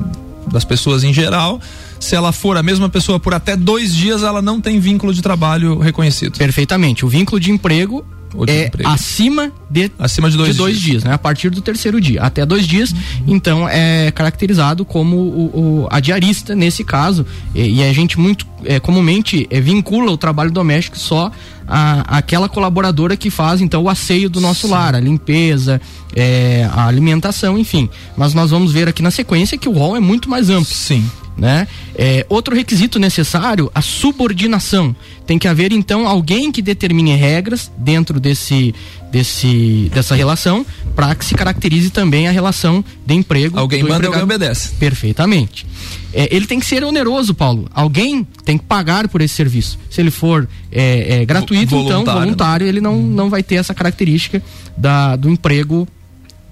das 0.51 0.65
pessoas 0.65 1.03
em 1.03 1.13
geral, 1.13 1.61
se 1.99 2.15
ela 2.15 2.31
for 2.31 2.57
a 2.57 2.63
mesma 2.63 2.89
pessoa 2.89 3.19
por 3.19 3.33
até 3.33 3.55
dois 3.55 3.93
dias, 3.93 4.23
ela 4.23 4.41
não 4.41 4.59
tem 4.59 4.79
vínculo 4.79 5.13
de 5.13 5.21
trabalho 5.21 5.79
reconhecido. 5.79 6.37
Perfeitamente. 6.37 7.05
O 7.05 7.09
vínculo 7.09 7.39
de 7.39 7.51
emprego 7.51 8.05
é 8.47 8.69
acima 8.85 9.51
de, 9.69 9.91
acima 9.97 10.29
de 10.29 10.37
dois, 10.37 10.51
de 10.51 10.57
dois 10.57 10.75
dias. 10.75 10.85
dias. 10.85 11.03
né? 11.03 11.13
A 11.13 11.17
partir 11.17 11.49
do 11.49 11.61
terceiro 11.61 11.99
dia. 11.99 12.21
Até 12.21 12.45
dois 12.45 12.65
dias, 12.65 12.91
uhum. 12.91 13.23
então 13.27 13.69
é 13.69 14.11
caracterizado 14.11 14.85
como 14.85 15.17
o, 15.17 15.83
o, 15.83 15.87
a 15.89 15.99
diarista 15.99 16.55
nesse 16.55 16.83
caso. 16.83 17.25
E, 17.53 17.79
e 17.79 17.83
a 17.83 17.93
gente 17.93 18.19
muito 18.19 18.45
é, 18.65 18.79
comumente 18.79 19.47
é, 19.49 19.59
vincula 19.59 20.11
o 20.11 20.17
trabalho 20.17 20.51
doméstico 20.51 20.97
só 20.97 21.31
a, 21.67 22.17
aquela 22.17 22.47
colaboradora 22.47 23.17
que 23.17 23.29
faz 23.29 23.61
então 23.61 23.83
o 23.83 23.89
asseio 23.89 24.29
do 24.29 24.39
nosso 24.39 24.67
Sim. 24.67 24.73
lar, 24.73 24.95
a 24.95 24.99
limpeza, 24.99 25.81
é, 26.15 26.67
a 26.71 26.87
alimentação, 26.87 27.57
enfim. 27.57 27.89
Mas 28.15 28.33
nós 28.33 28.51
vamos 28.51 28.71
ver 28.71 28.87
aqui 28.87 29.01
na 29.01 29.11
sequência 29.11 29.57
que 29.57 29.67
o 29.67 29.73
rol 29.73 29.95
é 29.95 29.99
muito 29.99 30.29
mais 30.29 30.49
amplo. 30.49 30.73
Sim. 30.73 31.05
Né? 31.37 31.67
É, 31.95 32.25
outro 32.29 32.55
requisito 32.55 32.97
necessário, 32.97 33.71
a 33.75 33.81
subordinação. 33.81 34.95
Tem 35.25 35.37
que 35.37 35.47
haver 35.47 35.71
então 35.71 36.07
alguém 36.07 36.51
que 36.51 36.63
determine 36.63 37.15
regras 37.15 37.71
dentro 37.77 38.19
desse, 38.19 38.73
desse 39.11 39.91
dessa 39.93 40.15
relação 40.15 40.65
para 40.95 41.13
que 41.13 41.23
se 41.23 41.35
caracterize 41.35 41.91
também 41.91 42.27
a 42.27 42.31
relação 42.31 42.83
de 43.05 43.13
emprego. 43.13 43.59
Alguém 43.59 43.83
manda, 43.83 43.95
empregado. 43.97 44.21
alguém 44.21 44.35
obedece. 44.35 44.71
Perfeitamente. 44.79 45.67
É, 46.11 46.35
ele 46.35 46.47
tem 46.47 46.59
que 46.59 46.65
ser 46.65 46.83
oneroso, 46.83 47.35
Paulo. 47.35 47.67
Alguém 47.71 48.25
tem 48.43 48.57
que 48.57 48.63
pagar 48.63 49.07
por 49.07 49.21
esse 49.21 49.35
serviço. 49.35 49.77
Se 49.91 50.01
ele 50.01 50.09
for 50.09 50.49
é, 50.71 51.21
é, 51.21 51.25
gratuito, 51.25 51.69
voluntário, 51.69 52.01
então 52.01 52.13
voluntário, 52.15 52.65
né? 52.65 52.69
ele 52.69 52.81
não, 52.81 52.97
não 52.97 53.29
vai 53.29 53.43
ter 53.43 53.55
essa 53.55 53.75
característica 53.75 54.41
da, 54.75 55.15
do 55.15 55.29
emprego 55.29 55.87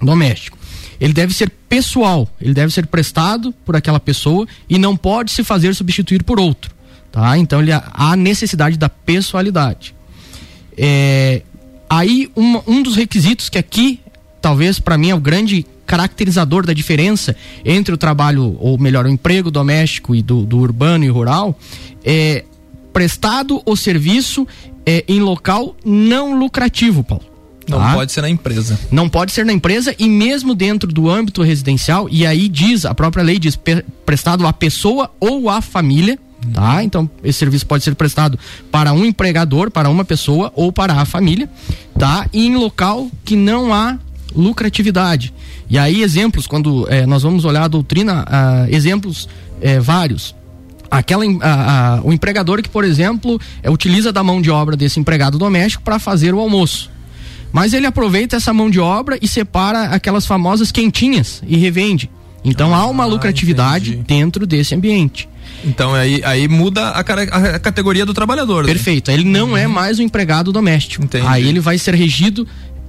doméstico 0.00 0.55
ele 1.00 1.12
deve 1.12 1.34
ser 1.34 1.50
pessoal, 1.68 2.28
ele 2.40 2.54
deve 2.54 2.72
ser 2.72 2.86
prestado 2.86 3.52
por 3.64 3.76
aquela 3.76 4.00
pessoa 4.00 4.46
e 4.68 4.78
não 4.78 4.96
pode 4.96 5.30
se 5.30 5.44
fazer 5.44 5.74
substituir 5.74 6.22
por 6.22 6.40
outro, 6.40 6.74
tá? 7.10 7.36
Então 7.38 7.60
ele 7.60 7.72
há 7.72 8.16
necessidade 8.16 8.76
da 8.76 8.88
pessoalidade. 8.88 9.94
É, 10.76 11.42
aí 11.88 12.30
um, 12.36 12.60
um 12.66 12.82
dos 12.82 12.96
requisitos 12.96 13.48
que 13.48 13.58
aqui 13.58 14.00
talvez 14.40 14.78
para 14.78 14.96
mim 14.96 15.10
é 15.10 15.14
o 15.14 15.20
grande 15.20 15.66
caracterizador 15.86 16.66
da 16.66 16.72
diferença 16.72 17.34
entre 17.64 17.94
o 17.94 17.96
trabalho, 17.96 18.56
ou 18.60 18.76
melhor, 18.78 19.06
o 19.06 19.08
emprego 19.08 19.50
doméstico 19.50 20.14
e 20.14 20.22
do, 20.22 20.42
do 20.44 20.58
urbano 20.58 21.04
e 21.04 21.08
rural, 21.08 21.56
é 22.04 22.44
prestado 22.92 23.62
o 23.64 23.76
serviço 23.76 24.46
é, 24.84 25.04
em 25.08 25.20
local 25.20 25.76
não 25.84 26.38
lucrativo, 26.38 27.04
Paulo. 27.04 27.35
Não 27.68 27.78
tá? 27.78 27.94
pode 27.94 28.12
ser 28.12 28.22
na 28.22 28.30
empresa. 28.30 28.78
Não 28.90 29.08
pode 29.08 29.32
ser 29.32 29.44
na 29.44 29.52
empresa 29.52 29.94
e 29.98 30.08
mesmo 30.08 30.54
dentro 30.54 30.92
do 30.92 31.10
âmbito 31.10 31.42
residencial, 31.42 32.08
e 32.10 32.26
aí 32.26 32.48
diz, 32.48 32.84
a 32.84 32.94
própria 32.94 33.22
lei 33.22 33.38
diz, 33.38 33.58
prestado 34.04 34.46
à 34.46 34.52
pessoa 34.52 35.10
ou 35.18 35.50
à 35.50 35.60
família, 35.60 36.18
tá? 36.52 36.82
Então, 36.82 37.08
esse 37.24 37.38
serviço 37.38 37.66
pode 37.66 37.82
ser 37.82 37.94
prestado 37.94 38.38
para 38.70 38.92
um 38.92 39.04
empregador, 39.04 39.70
para 39.70 39.88
uma 39.88 40.04
pessoa 40.04 40.52
ou 40.54 40.72
para 40.72 40.94
a 40.94 41.04
família, 41.04 41.48
tá? 41.98 42.28
E 42.32 42.46
em 42.46 42.56
local 42.56 43.10
que 43.24 43.34
não 43.34 43.74
há 43.74 43.98
lucratividade. 44.34 45.32
E 45.68 45.78
aí, 45.78 46.02
exemplos, 46.02 46.46
quando 46.46 46.86
é, 46.88 47.06
nós 47.06 47.22
vamos 47.22 47.44
olhar 47.44 47.64
a 47.64 47.68
doutrina, 47.68 48.24
ah, 48.28 48.66
exemplos 48.68 49.28
é, 49.60 49.80
vários. 49.80 50.34
Aquela, 50.88 51.24
o 52.04 52.12
empregador 52.12 52.62
que, 52.62 52.68
por 52.68 52.84
exemplo, 52.84 53.40
é, 53.60 53.68
utiliza 53.68 54.12
da 54.12 54.22
mão 54.22 54.40
de 54.40 54.50
obra 54.50 54.76
desse 54.76 55.00
empregado 55.00 55.36
doméstico 55.36 55.82
para 55.82 55.98
fazer 55.98 56.32
o 56.32 56.38
almoço. 56.38 56.90
Mas 57.52 57.72
ele 57.72 57.86
aproveita 57.86 58.36
essa 58.36 58.52
mão 58.52 58.68
de 58.68 58.80
obra 58.80 59.18
e 59.20 59.28
separa 59.28 59.84
aquelas 59.84 60.26
famosas 60.26 60.70
quentinhas 60.70 61.42
e 61.46 61.56
revende. 61.56 62.10
Então 62.44 62.74
ah, 62.74 62.78
há 62.78 62.86
uma 62.86 63.04
lucratividade 63.04 63.92
entendi. 63.92 64.04
dentro 64.06 64.46
desse 64.46 64.74
ambiente. 64.74 65.28
Então 65.64 65.94
aí, 65.94 66.22
aí 66.24 66.46
muda 66.48 66.90
a, 66.90 67.00
a 67.00 67.58
categoria 67.58 68.06
do 68.06 68.14
trabalhador. 68.14 68.64
Né? 68.64 68.72
Perfeito. 68.72 69.10
Ele 69.10 69.24
não 69.24 69.50
uhum. 69.50 69.56
é 69.56 69.66
mais 69.66 69.98
um 69.98 70.02
empregado 70.02 70.52
doméstico. 70.52 71.04
Entendi. 71.04 71.26
Aí 71.26 71.48
ele 71.48 71.60
vai 71.60 71.78
ser 71.78 71.94
regido 71.94 72.46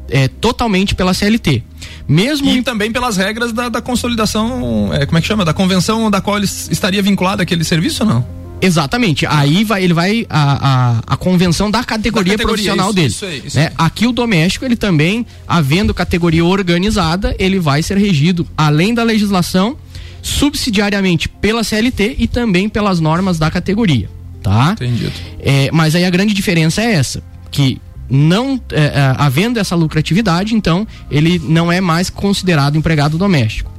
é, 0.10 0.28
totalmente 0.28 0.96
pela 0.96 1.14
CLT. 1.14 1.64
Mesmo 2.08 2.50
e 2.50 2.62
também 2.62 2.92
pelas 2.92 3.18
regras 3.18 3.52
da, 3.52 3.70
da 3.70 3.82
consolidação, 3.82 4.94
é, 4.94 5.06
como 5.06 5.18
é 5.18 5.22
que 5.22 5.28
chama? 5.28 5.44
Da 5.44 5.54
convenção 5.54 6.10
da 6.10 6.22
qual 6.22 6.38
ele 6.38 6.46
estaria 6.46 7.02
vinculado 7.02 7.42
aquele 7.42 7.64
serviço 7.64 8.04
ou 8.04 8.10
não? 8.10 8.28
Exatamente. 8.62 9.26
Aí 9.26 9.64
vai, 9.64 9.84
ele 9.84 9.94
vai 9.94 10.26
a, 10.30 10.68
a, 10.70 11.14
a 11.14 11.18
convenção 11.18 11.70
da 11.70 11.84
categoria, 11.84 12.34
da 12.34 12.44
categoria 12.44 12.74
profissional 12.74 12.88
isso, 12.88 12.96
dele. 12.96 13.08
Isso 13.08 13.26
aí, 13.26 13.42
isso 13.46 13.58
né? 13.58 13.72
Aqui 13.78 14.08
o 14.08 14.12
doméstico, 14.12 14.66
ele 14.66 14.76
também, 14.76 15.26
havendo 15.48 15.94
categoria 15.94 16.44
organizada, 16.44 17.36
ele 17.38 17.60
vai 17.60 17.84
ser 17.84 17.98
regido, 17.98 18.48
além 18.58 18.94
da 18.94 19.04
legislação, 19.04 19.78
subsidiariamente 20.22 21.30
pela 21.30 21.64
CLT 21.64 22.16
e 22.20 22.28
também 22.28 22.68
pelas 22.68 23.00
normas 23.00 23.38
da 23.38 23.50
categoria. 23.50 24.10
Tá? 24.42 24.72
Entendido. 24.74 25.14
É, 25.40 25.70
mas 25.72 25.96
aí 25.96 26.06
a 26.06 26.10
grande 26.10 26.34
diferença 26.34 26.82
é 26.82 26.94
essa, 26.94 27.22
que 27.52 27.82
não 28.10 28.62
é, 28.72 28.82
é, 28.82 29.16
havendo 29.18 29.60
essa 29.60 29.76
lucratividade, 29.76 30.56
então 30.56 30.88
ele 31.12 31.40
não 31.44 31.72
é 31.72 31.82
mais 31.82 32.10
considerado 32.10 32.78
empregado 32.78 33.18
doméstico. 33.18 33.72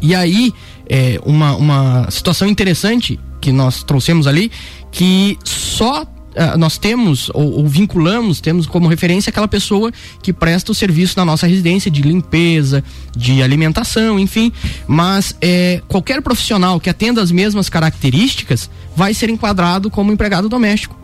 E 0.00 0.14
aí, 0.14 0.52
é, 0.88 1.18
uma, 1.24 1.56
uma 1.56 2.10
situação 2.10 2.48
interessante 2.48 3.18
que 3.44 3.52
nós 3.52 3.82
trouxemos 3.82 4.26
ali, 4.26 4.50
que 4.90 5.38
só 5.44 6.02
uh, 6.02 6.56
nós 6.56 6.78
temos 6.78 7.28
ou, 7.34 7.58
ou, 7.58 7.68
vinculamos, 7.68 8.40
temos 8.40 8.66
como 8.66 8.88
referência 8.88 9.28
aquela 9.28 9.46
pessoa 9.46 9.92
que 10.22 10.32
presta 10.32 10.72
o 10.72 10.74
serviço 10.74 11.18
na 11.18 11.26
nossa 11.26 11.46
residência 11.46 11.90
de 11.90 12.00
limpeza, 12.00 12.82
de 13.14 13.42
alimentação, 13.42 14.18
enfim. 14.18 14.50
Mas 14.88 15.36
é, 15.42 15.82
qualquer 15.86 16.22
profissional 16.22 16.80
que 16.80 16.88
atenda 16.88 17.20
as 17.20 17.30
mesmas 17.30 17.68
características 17.68 18.70
vai 18.96 19.12
ser 19.12 19.28
enquadrado 19.28 19.90
como 19.90 20.10
empregado 20.10 20.48
doméstico. 20.48 20.98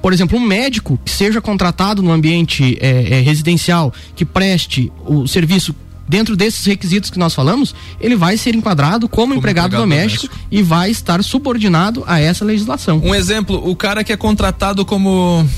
Por 0.00 0.14
exemplo, 0.14 0.38
um 0.38 0.40
médico 0.40 0.98
que 1.04 1.10
seja 1.10 1.42
contratado 1.42 2.02
no 2.02 2.10
ambiente 2.10 2.78
é, 2.80 3.18
é, 3.18 3.20
residencial, 3.20 3.92
que 4.16 4.24
preste 4.24 4.90
o 5.04 5.28
serviço 5.28 5.76
dentro 6.12 6.36
desses 6.36 6.62
requisitos 6.66 7.08
que 7.08 7.18
nós 7.18 7.32
falamos, 7.32 7.74
ele 7.98 8.14
vai 8.14 8.36
ser 8.36 8.54
enquadrado 8.54 9.08
como, 9.08 9.28
como 9.28 9.38
empregado, 9.38 9.68
empregado 9.68 9.80
doméstico, 9.80 10.26
doméstico, 10.26 10.48
e 10.50 10.62
vai 10.62 10.90
estar 10.90 11.24
subordinado 11.24 12.04
a 12.06 12.20
essa 12.20 12.44
legislação. 12.44 13.00
Um 13.02 13.14
exemplo, 13.14 13.66
o 13.66 13.74
cara 13.74 14.04
que 14.04 14.12
é 14.12 14.16
contratado 14.16 14.84
como 14.84 15.48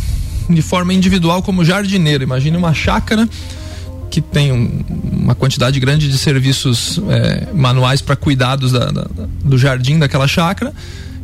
de 0.49 0.63
forma 0.63 0.95
individual 0.95 1.43
como 1.43 1.65
jardineiro, 1.65 2.23
imagine 2.23 2.57
uma 2.57 2.73
chácara 2.73 3.29
que 4.09 4.21
tem 4.21 4.53
um, 4.53 4.85
uma 5.25 5.35
quantidade 5.35 5.81
grande 5.81 6.09
de 6.09 6.17
serviços 6.17 7.01
é, 7.09 7.49
manuais 7.53 8.01
para 8.01 8.15
cuidados 8.15 8.71
da, 8.71 8.93
da, 8.93 9.07
do 9.45 9.59
jardim 9.59 9.99
daquela 9.99 10.29
chácara 10.29 10.73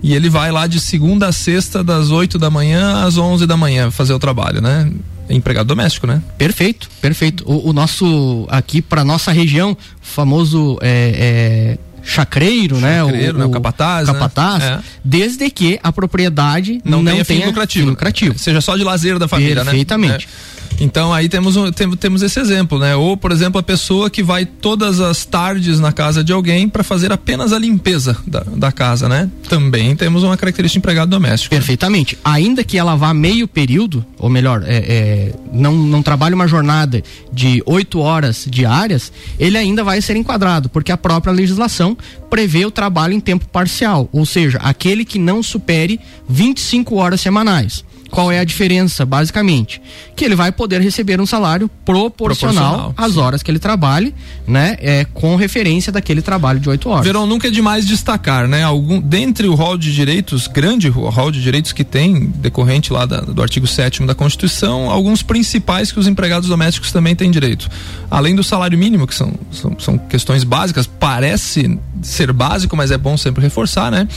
e 0.03 0.13
ele 0.13 0.29
vai 0.29 0.51
lá 0.51 0.67
de 0.67 0.81
segunda 0.81 1.29
a 1.29 1.33
sexta 1.33 1.85
das 1.85 2.11
8 2.11 2.37
da 2.37 2.51
manhã 2.51 3.05
às 3.05 3.17
11 3.17 3.47
da 3.47 3.57
manhã 3.57 3.93
fazer 3.93 4.13
o 4.13 4.19
trabalho, 4.19 4.61
né? 4.61 4.91
Empregado 5.31 5.67
doméstico, 5.67 6.07
né? 6.07 6.23
Perfeito, 6.37 6.89
perfeito. 7.01 7.45
O, 7.47 7.71
o 7.71 7.73
nosso, 7.73 8.47
aqui 8.49 8.83
para 8.83 9.05
nossa 9.05 9.33
região, 9.33 9.77
famoso 10.01 10.79
é, 10.81 11.77
é, 11.77 11.79
chacreiro, 12.03 12.79
né? 12.79 13.05
Chacreiro, 13.05 13.37
o, 13.37 13.39
né? 13.41 13.45
o 13.47 13.51
capataz. 13.51 14.07
capataz 14.07 14.63
né? 14.63 14.83
desde 15.05 15.49
que 15.51 15.79
a 15.83 15.93
propriedade 15.93 16.81
não, 16.85 17.03
não 17.03 17.13
tenha, 17.13 17.25
tenha 17.25 17.41
fim 17.41 17.47
lucrativo. 17.47 17.91
Lucrativo. 17.91 18.39
Seja 18.39 18.61
só 18.61 18.77
de 18.77 18.85
lazer 18.85 19.19
da 19.19 19.29
família, 19.29 19.65
Perfeitamente. 19.65 20.11
né? 20.11 20.19
Perfeitamente. 20.19 20.60
Então 20.81 21.13
aí 21.13 21.29
temos, 21.29 21.55
tem, 21.75 21.91
temos 21.93 22.23
esse 22.23 22.41
exemplo, 22.41 22.79
né? 22.79 22.97
Ou, 22.97 23.17
por 23.17 23.31
exemplo, 23.31 23.61
a 23.61 23.63
pessoa 23.63 24.09
que 24.09 24.23
vai 24.23 24.47
todas 24.47 24.99
as 24.99 25.27
tardes 25.27 25.79
na 25.79 25.93
casa 25.93 26.25
de 26.25 26.33
alguém 26.33 26.69
para 26.69 26.83
fazer 26.83 27.13
apenas 27.13 27.53
a 27.53 27.59
limpeza 27.59 28.17
da, 28.27 28.41
da 28.41 28.73
casa, 28.73 29.09
né? 29.09 29.31
Também 29.49 29.95
temos 29.95 30.23
uma 30.23 30.37
característica 30.37 30.71
de 30.71 30.79
empregado 30.79 31.11
doméstico. 31.11 31.55
Perfeitamente. 31.55 32.15
Né? 32.15 32.21
Ainda 32.25 32.65
que 32.65 32.79
ela 32.79 32.97
vá 32.97 33.13
meio 33.13 33.47
período, 33.47 34.05
ou 34.19 34.31
melhor, 34.31 34.63
é, 34.67 34.77
é, 34.77 35.35
não, 35.53 35.75
não 35.75 36.03
trabalhe 36.03 36.35
uma 36.35 36.49
jornada 36.49 37.03
de 37.31 37.63
oito 37.67 38.01
horas 38.01 38.47
diárias, 38.49 39.13
ele 39.39 39.59
ainda 39.59 39.85
vai 39.85 40.01
ser 40.01 40.17
enquadrado, 40.17 40.69
porque 40.71 40.91
a 40.91 40.97
própria 40.97 41.33
legislação 41.33 41.97
prevê 42.31 42.65
o 42.65 42.71
trabalho 42.71 43.13
em 43.13 43.21
tempo 43.21 43.47
parcial, 43.49 44.09
ou 44.13 44.25
seja, 44.25 44.59
aquele 44.63 45.05
que 45.05 45.19
não 45.19 45.43
supere 45.43 46.01
25 46.29 46.95
horas 46.97 47.21
semanais. 47.21 47.85
Qual 48.11 48.31
é 48.33 48.39
a 48.41 48.45
diferença, 48.45 49.07
basicamente? 49.07 49.81
Que 50.17 50.25
ele 50.25 50.35
vai 50.35 50.51
poder 50.53 50.81
receber 50.81 51.21
um 51.21 51.27
salário 51.27 51.71
proporcional, 51.85 52.75
Proporcional, 52.91 52.95
às 52.97 53.13
sim. 53.15 53.19
horas 53.21 53.43
que 53.43 53.51
ele 53.51 53.59
trabalhe, 53.59 54.15
né? 54.47 54.77
É, 54.81 55.05
com 55.15 55.37
referência 55.37 55.93
daquele 55.93 56.21
trabalho 56.23 56.59
de 56.61 56.69
oito 56.69 56.89
horas. 56.89 57.05
Verão, 57.07 57.27
nunca 57.27 57.49
é 57.49 57.51
demais 57.51 57.87
destacar, 57.87 58.47
né? 58.49 58.63
Algum, 58.63 59.01
dentre 59.01 59.47
o 59.47 59.55
rol 59.55 59.79
de 59.79 59.95
direitos, 59.95 60.47
grande 60.47 60.89
ro- 60.89 61.09
rol 61.09 61.31
de 61.31 61.41
direitos 61.41 61.73
que 61.73 61.85
tem, 61.85 62.27
decorrente 62.37 62.93
lá 62.93 63.07
da- 63.07 63.21
do 63.21 63.41
artigo 63.43 63.67
7 63.67 64.05
da 64.05 64.15
Constituição, 64.15 64.91
alguns 64.91 65.23
principais 65.23 65.93
que 65.93 65.99
os 65.99 66.07
empregados 66.07 66.49
domésticos 66.49 66.91
também 66.93 67.15
têm 67.15 67.31
direito. 67.31 67.69
Além 68.11 68.35
do 68.35 68.43
salário 68.43 68.77
mínimo, 68.79 69.07
que 69.07 69.15
são, 69.15 69.33
são, 69.53 69.77
são 69.79 69.99
questões 69.99 70.43
básicas, 70.43 70.87
parece 70.87 71.79
ser 72.03 72.33
básico, 72.33 72.77
mas 72.77 72.91
é 72.91 72.99
bom 72.99 73.17
sempre 73.17 73.43
reforçar, 73.43 73.91
né? 73.91 74.09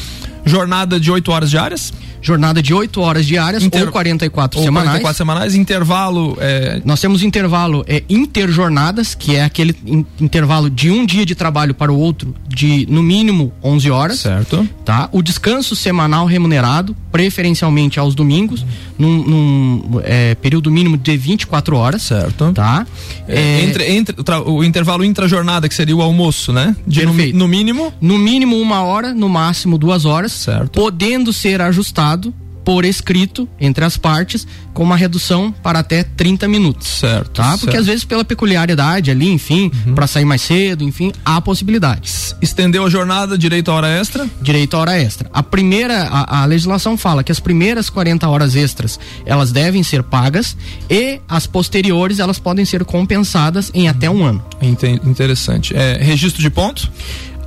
Jornada 0.46 1.00
de 1.00 1.10
8 1.12 1.32
horas 1.32 1.50
diárias, 1.50 1.94
Jornada 2.22 2.62
de 2.62 2.74
oito 2.74 3.02
horas 3.02 3.26
diárias 3.26 3.64
Inter- 3.64 3.86
ou 3.86 3.92
44 3.92 4.58
ou 4.60 4.64
semanais. 4.64 4.92
44 5.02 5.18
semanais, 5.18 5.56
intervalo 5.56 6.38
é, 6.40 6.82
Nós 6.86 7.02
temos 7.02 7.22
intervalo 7.22 7.84
é, 7.86 8.02
interjornadas, 8.10 9.14
que 9.14 9.36
é 9.36 9.44
aquele 9.44 9.76
in- 9.86 10.06
intervalo 10.22 10.70
de 10.70 10.90
um 10.90 11.06
dia 11.06 11.26
de 11.26 11.36
trabalho 11.36 11.74
para 11.74 11.92
o 11.92 11.98
outro 12.00 12.34
de 12.48 12.86
no 12.90 13.04
mínimo 13.04 13.52
11 13.64 13.92
horas. 13.92 14.20
certo? 14.20 14.68
Tá? 14.86 15.10
O 15.12 15.22
descanso 15.22 15.76
semanal 15.76 16.26
remunerado, 16.26 16.96
preferencialmente 17.12 18.00
aos 18.00 18.16
domingos, 18.16 18.66
num, 18.98 19.24
num, 19.24 20.02
é, 20.04 20.36
período 20.36 20.70
mínimo 20.72 20.98
de 20.98 21.18
24 21.18 21.76
horas. 21.76 22.02
Certo. 22.04 22.52
Tá? 22.54 22.86
É, 23.28 23.36
É, 23.40 23.62
entre, 23.64 23.92
entre, 23.92 24.16
o 24.46 24.64
intervalo 24.64 25.04
intra-jornada, 25.04 25.68
que 25.68 25.76
seria 25.76 25.96
o 25.96 26.02
almoço, 26.02 26.52
né? 26.54 26.76
De 26.88 27.06
no, 27.06 27.14
no 27.14 27.48
mínimo. 27.48 27.94
no 28.00 28.18
mínimo 28.18 28.58
uma 28.60 28.82
hora, 28.82 29.14
no 29.14 29.28
máximo 29.30 29.78
duas 29.78 30.06
horas, 30.06 30.32
Certo. 30.34 30.80
podendo 30.80 31.32
ser 31.34 31.62
ajustado 31.62 32.34
por 32.66 32.86
escrito 32.86 33.46
entre 33.60 33.84
as 33.84 33.98
partes 33.98 34.48
com 34.74 34.84
uma 34.84 34.96
redução 34.96 35.52
para 35.52 35.80
até 35.80 36.02
30 36.02 36.48
minutos. 36.48 36.88
Certo. 36.88 37.32
Tá? 37.32 37.58
Porque 37.58 37.66
certo. 37.66 37.74
Uhum. 37.74 37.80
às 37.82 37.86
vezes 37.88 38.06
pela 38.06 38.24
peculiaridade 38.24 39.12
ali, 39.12 39.30
enfim, 39.30 39.70
pra 39.94 40.08
sair 40.08 40.24
mais 40.24 40.42
cedo, 40.44 40.82
enfim, 40.82 41.12
há 41.26 41.42
possibilidades. 41.42 42.34
Estendeu 42.42 42.86
a 42.86 42.90
jornada, 42.90 43.38
direito 43.38 43.70
à 43.70 43.74
hora 43.74 43.88
extra. 43.90 44.26
Direito 44.42 44.78
à 44.78 44.80
hora 44.80 44.98
extra. 44.98 45.30
A 45.34 45.44
primeira, 45.44 46.04
a, 46.04 46.44
a 46.44 46.46
legislação 46.46 46.98
fala 46.98 47.22
que 47.22 47.34
as 47.34 47.40
primeiras 47.42 47.90
40 47.90 48.30
horas 48.30 48.56
extras, 48.56 48.98
elas 49.26 49.52
devem 49.52 49.84
ser 49.84 50.02
pagas 50.02 50.56
e 50.90 51.20
as 51.28 51.46
posteriores, 51.46 52.20
elas 52.20 52.40
podem 52.40 52.64
ser 52.64 52.86
compensadas 52.86 53.72
em 53.74 53.90
até 53.90 54.10
um 54.10 54.24
ano. 54.24 54.42
Enten- 54.62 55.02
Interessante. 55.04 55.76
É, 55.76 55.98
registro 56.02 56.42
de 56.42 56.50
ponto? 56.50 56.90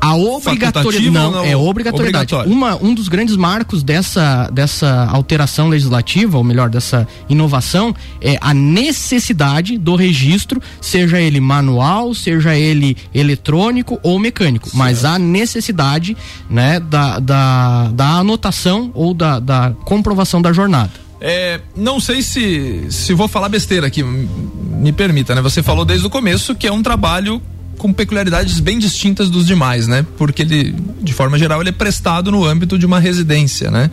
A 0.01 0.15
obrigatoriedade 0.15 1.11
não, 1.11 1.31
não? 1.31 1.45
é 1.45 1.57
obrigatoriedade. 1.57 2.35
Uma, 2.47 2.77
um 2.77 2.95
dos 2.95 3.09
grandes 3.09 3.37
marcos 3.37 3.83
dessa, 3.83 4.49
dessa 4.53 5.07
alteração 5.11 5.69
legislativa, 5.69 6.39
ou 6.39 6.45
melhor, 6.45 6.69
dessa 6.69 7.07
inovação, 7.29 7.95
é 8.21 8.39
a 8.41 8.55
necessidade 8.55 9.79
do 9.79 9.97
registro, 9.97 10.61
seja 10.81 11.21
ele 11.21 11.41
manual, 11.41 12.15
seja 12.15 12.55
ele 12.55 12.97
eletrônico 13.15 13.99
ou 14.03 14.19
mecânico, 14.19 14.71
mas 14.75 15.05
a 15.05 15.19
necessidade 15.19 16.17
né, 16.49 16.79
da, 16.81 17.19
da, 17.19 17.89
da 17.93 18.09
anotação 18.19 18.91
ou 18.95 19.13
da, 19.13 19.39
da 19.39 19.73
comprovação 19.85 20.41
da 20.41 20.53
jornada. 20.53 21.07
É, 21.21 21.61
não 21.75 21.99
sei 21.99 22.23
se, 22.23 22.87
se 22.91 23.15
vou 23.15 23.27
falar 23.27 23.49
besteira 23.49 23.87
aqui, 23.87 24.03
me 24.03 24.93
permita, 24.93 25.35
né? 25.35 25.41
Você 25.41 25.63
falou 25.63 25.85
desde 25.85 26.07
o 26.07 26.11
começo 26.11 26.55
que 26.55 26.67
é 26.67 26.73
um 26.73 26.83
trabalho 26.83 27.41
com 27.77 27.93
peculiaridades 27.93 28.61
bem 28.61 28.79
distintas 28.79 29.31
dos 29.31 29.47
demais, 29.47 29.87
né? 29.87 30.05
Porque 30.17 30.43
ele, 30.43 30.75
de 31.01 31.13
forma 31.13 31.39
geral, 31.39 31.61
ele 31.61 31.71
é 31.71 31.73
prestado 31.73 32.31
no 32.31 32.45
âmbito 32.45 32.79
de 32.79 32.87
uma 32.87 32.99
residência, 32.99 33.71
né? 33.71 33.91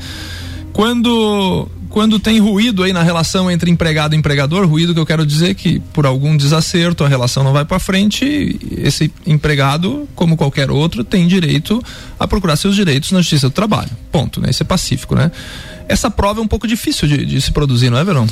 Quando 0.72 1.70
quando 1.94 2.18
tem 2.18 2.40
ruído 2.40 2.82
aí 2.82 2.92
na 2.92 3.04
relação 3.04 3.52
entre 3.52 3.70
empregado 3.70 4.16
e 4.16 4.18
empregador, 4.18 4.68
ruído 4.68 4.96
que 4.96 5.00
eu 5.00 5.06
quero 5.06 5.24
dizer 5.24 5.54
que 5.54 5.80
por 5.94 6.08
algum 6.08 6.36
desacerto 6.36 7.04
a 7.04 7.08
relação 7.08 7.44
não 7.44 7.54
vai 7.54 7.64
para 7.66 7.78
frente, 7.78 8.60
esse 8.80 9.14
empregado, 9.28 10.10
como 10.16 10.36
qualquer 10.36 10.72
outro, 10.72 11.04
tem 11.04 11.28
direito 11.28 11.84
a 12.20 12.28
procurar 12.28 12.56
seus 12.56 12.76
direitos 12.76 13.12
na 13.12 13.20
Justiça 13.20 13.48
do 13.48 13.54
Trabalho. 13.54 13.92
Ponto, 14.12 14.42
né? 14.42 14.50
Isso 14.50 14.64
é 14.64 14.66
pacífico, 14.66 15.14
né? 15.14 15.32
Essa 15.88 16.10
prova 16.10 16.40
é 16.40 16.44
um 16.44 16.48
pouco 16.48 16.68
difícil 16.68 17.08
de, 17.08 17.24
de 17.28 17.40
se 17.40 17.52
produzir, 17.52 17.92
não 17.92 18.00
é, 18.00 18.04
Verão? 18.04 18.26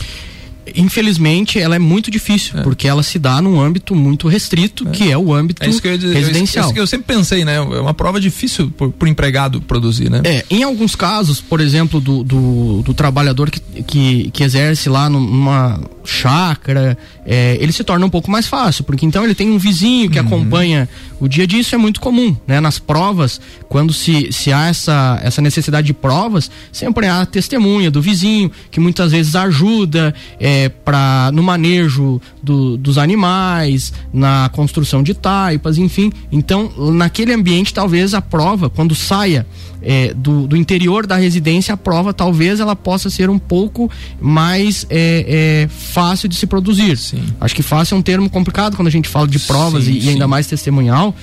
Infelizmente, 0.75 1.59
ela 1.59 1.75
é 1.75 1.79
muito 1.79 2.11
difícil, 2.11 2.61
porque 2.61 2.87
ela 2.87 3.01
se 3.03 3.17
dá 3.17 3.41
num 3.41 3.59
âmbito 3.59 3.95
muito 3.95 4.27
restrito, 4.27 4.85
que 4.87 5.11
é 5.11 5.17
o 5.17 5.33
âmbito 5.33 5.63
É 5.63 5.67
isso 5.69 5.81
que 5.81 5.87
eu 5.87 5.93
ia 5.93 5.97
dizer. 5.97 6.13
residencial. 6.15 6.65
Isso 6.65 6.73
que 6.73 6.79
eu 6.79 6.87
sempre 6.87 7.13
pensei, 7.15 7.43
né? 7.43 7.55
É 7.55 7.59
uma 7.79 7.93
prova 7.93 8.19
difícil 8.21 8.69
pro, 8.77 8.91
pro 8.91 9.07
empregado 9.07 9.61
produzir, 9.61 10.09
né? 10.09 10.21
É, 10.23 10.45
em 10.49 10.63
alguns 10.63 10.95
casos, 10.95 11.41
por 11.41 11.59
exemplo, 11.61 11.99
do, 11.99 12.23
do, 12.23 12.81
do 12.83 12.93
trabalhador 12.93 13.49
que, 13.49 13.59
que, 13.83 14.29
que 14.31 14.43
exerce 14.43 14.87
lá 14.87 15.09
numa 15.09 15.79
chácara, 16.03 16.97
é, 17.25 17.57
ele 17.59 17.71
se 17.71 17.83
torna 17.83 18.05
um 18.05 18.09
pouco 18.09 18.29
mais 18.29 18.47
fácil, 18.47 18.83
porque 18.83 19.05
então 19.05 19.23
ele 19.23 19.35
tem 19.35 19.49
um 19.49 19.57
vizinho 19.57 20.05
Uhum. 20.05 20.09
que 20.11 20.19
acompanha 20.19 20.89
o 21.19 21.27
dia 21.27 21.43
a 21.43 21.47
dia, 21.47 21.59
isso 21.59 21.75
é 21.75 21.77
muito 21.77 21.99
comum, 22.01 22.35
né? 22.47 22.59
Nas 22.59 22.79
provas, 22.79 23.39
quando 23.69 23.93
se, 23.93 24.29
se 24.31 24.51
há 24.51 24.67
essa, 24.67 25.19
essa 25.23 25.41
necessidade 25.41 25.87
de 25.87 25.93
provas, 25.93 26.49
sempre 26.71 27.05
há 27.07 27.21
a 27.21 27.25
testemunha 27.25 27.91
do 27.91 28.01
vizinho, 28.01 28.51
que 28.71 28.79
muitas 28.79 29.11
vezes 29.11 29.35
ajuda 29.35 30.13
é, 30.39 30.50
pra, 30.83 31.29
no 31.33 31.41
manejo 31.43 32.19
do- 32.41 32.77
dos 32.77 32.97
animais, 32.97 33.93
na 34.13 34.49
construção 34.53 35.01
de 35.03 35.13
taipas, 35.13 35.77
enfim. 35.77 36.11
Então, 36.31 36.71
naquele 36.93 37.33
ambiente, 37.33 37.73
talvez 37.73 38.13
a 38.13 38.21
prova, 38.21 38.69
quando 38.69 38.93
saia 38.95 39.45
é, 39.81 40.13
do, 40.13 40.47
do 40.47 40.55
interior 40.55 41.07
da 41.07 41.15
residência, 41.15 41.73
a 41.73 41.77
prova 41.77 42.13
talvez 42.13 42.59
ela 42.59 42.75
possa 42.75 43.09
ser 43.09 43.29
um 43.29 43.39
pouco 43.39 43.89
mais 44.19 44.85
é, 44.89 45.65
é, 45.65 45.67
fácil 45.69 46.29
de 46.29 46.35
se 46.35 46.45
produzir. 46.45 46.97
Sim. 46.97 47.23
Acho 47.39 47.55
que 47.55 47.63
fácil 47.63 47.95
é 47.95 47.97
um 47.97 48.01
termo 48.01 48.29
complicado 48.29 48.75
quando 48.75 48.87
a 48.87 48.91
gente 48.91 49.09
fala 49.09 49.27
de 49.27 49.39
provas 49.39 49.85
Sim, 49.85 49.91
e, 49.93 50.05
e 50.05 50.09
ainda 50.09 50.25
sim. 50.25 50.29
mais 50.29 50.45
testemunhal. 50.47 51.15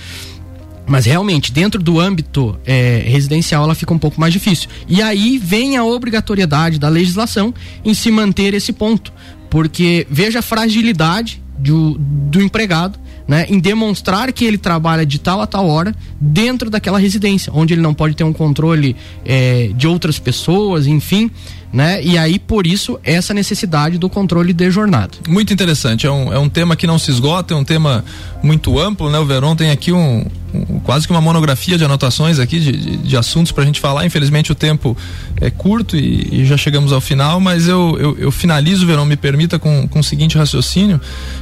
Mas 0.88 1.04
realmente, 1.04 1.52
dentro 1.52 1.82
do 1.82 2.00
âmbito 2.00 2.58
é, 2.64 3.02
residencial, 3.06 3.64
ela 3.64 3.74
fica 3.74 3.92
um 3.92 3.98
pouco 3.98 4.18
mais 4.18 4.32
difícil. 4.32 4.68
E 4.88 5.02
aí 5.02 5.38
vem 5.38 5.76
a 5.76 5.84
obrigatoriedade 5.84 6.78
da 6.78 6.88
legislação 6.88 7.52
em 7.84 7.92
se 7.92 8.10
manter 8.10 8.54
esse 8.54 8.72
ponto. 8.72 9.12
Porque 9.50 10.06
veja 10.10 10.38
a 10.38 10.42
fragilidade 10.42 11.42
do, 11.58 11.96
do 11.98 12.40
empregado, 12.40 12.98
né, 13.26 13.44
em 13.50 13.58
demonstrar 13.58 14.32
que 14.32 14.44
ele 14.44 14.56
trabalha 14.56 15.04
de 15.04 15.18
tal 15.18 15.42
a 15.42 15.46
tal 15.46 15.68
hora 15.68 15.94
dentro 16.18 16.70
daquela 16.70 16.98
residência, 16.98 17.52
onde 17.54 17.74
ele 17.74 17.82
não 17.82 17.92
pode 17.92 18.16
ter 18.16 18.24
um 18.24 18.32
controle 18.32 18.96
é, 19.24 19.70
de 19.74 19.86
outras 19.86 20.18
pessoas, 20.18 20.86
enfim, 20.86 21.30
né? 21.72 22.02
E 22.02 22.16
aí, 22.16 22.38
por 22.38 22.66
isso, 22.66 22.98
essa 23.04 23.34
necessidade 23.34 23.98
do 23.98 24.08
controle 24.08 24.52
de 24.52 24.70
jornada. 24.70 25.12
Muito 25.28 25.52
interessante. 25.52 26.06
É 26.06 26.10
um, 26.10 26.32
é 26.32 26.38
um 26.38 26.48
tema 26.48 26.74
que 26.76 26.86
não 26.86 26.98
se 26.98 27.10
esgota, 27.10 27.52
é 27.52 27.56
um 27.56 27.64
tema 27.64 28.04
muito 28.42 28.78
amplo, 28.78 29.10
né? 29.10 29.18
O 29.18 29.26
Verón 29.26 29.54
tem 29.54 29.70
aqui 29.70 29.92
um, 29.92 30.26
um- 30.54 30.80
quase 30.80 31.06
que 31.06 31.12
uma 31.12 31.20
monografia 31.20 31.76
de 31.76 31.84
anotações 31.84 32.38
aqui 32.38 32.58
de, 32.58 32.72
de, 32.72 32.96
de 32.96 33.16
assuntos 33.16 33.52
pra 33.52 33.64
gente 33.64 33.80
falar. 33.80 34.06
Infelizmente 34.06 34.50
o 34.50 34.54
tempo 34.54 34.96
é 35.40 35.50
curto 35.50 35.96
e, 35.96 36.40
e 36.40 36.44
já 36.46 36.56
chegamos 36.56 36.90
ao 36.92 37.00
final, 37.02 37.38
mas 37.40 37.68
eu, 37.68 37.96
eu, 38.00 38.16
eu 38.18 38.30
finalizo, 38.30 38.86
Verón, 38.86 39.04
me 39.04 39.16
permita 39.16 39.58
com, 39.58 39.86
com 39.88 39.98
o 40.00 40.04
seguinte 40.04 40.38
raciocínio, 40.38 40.98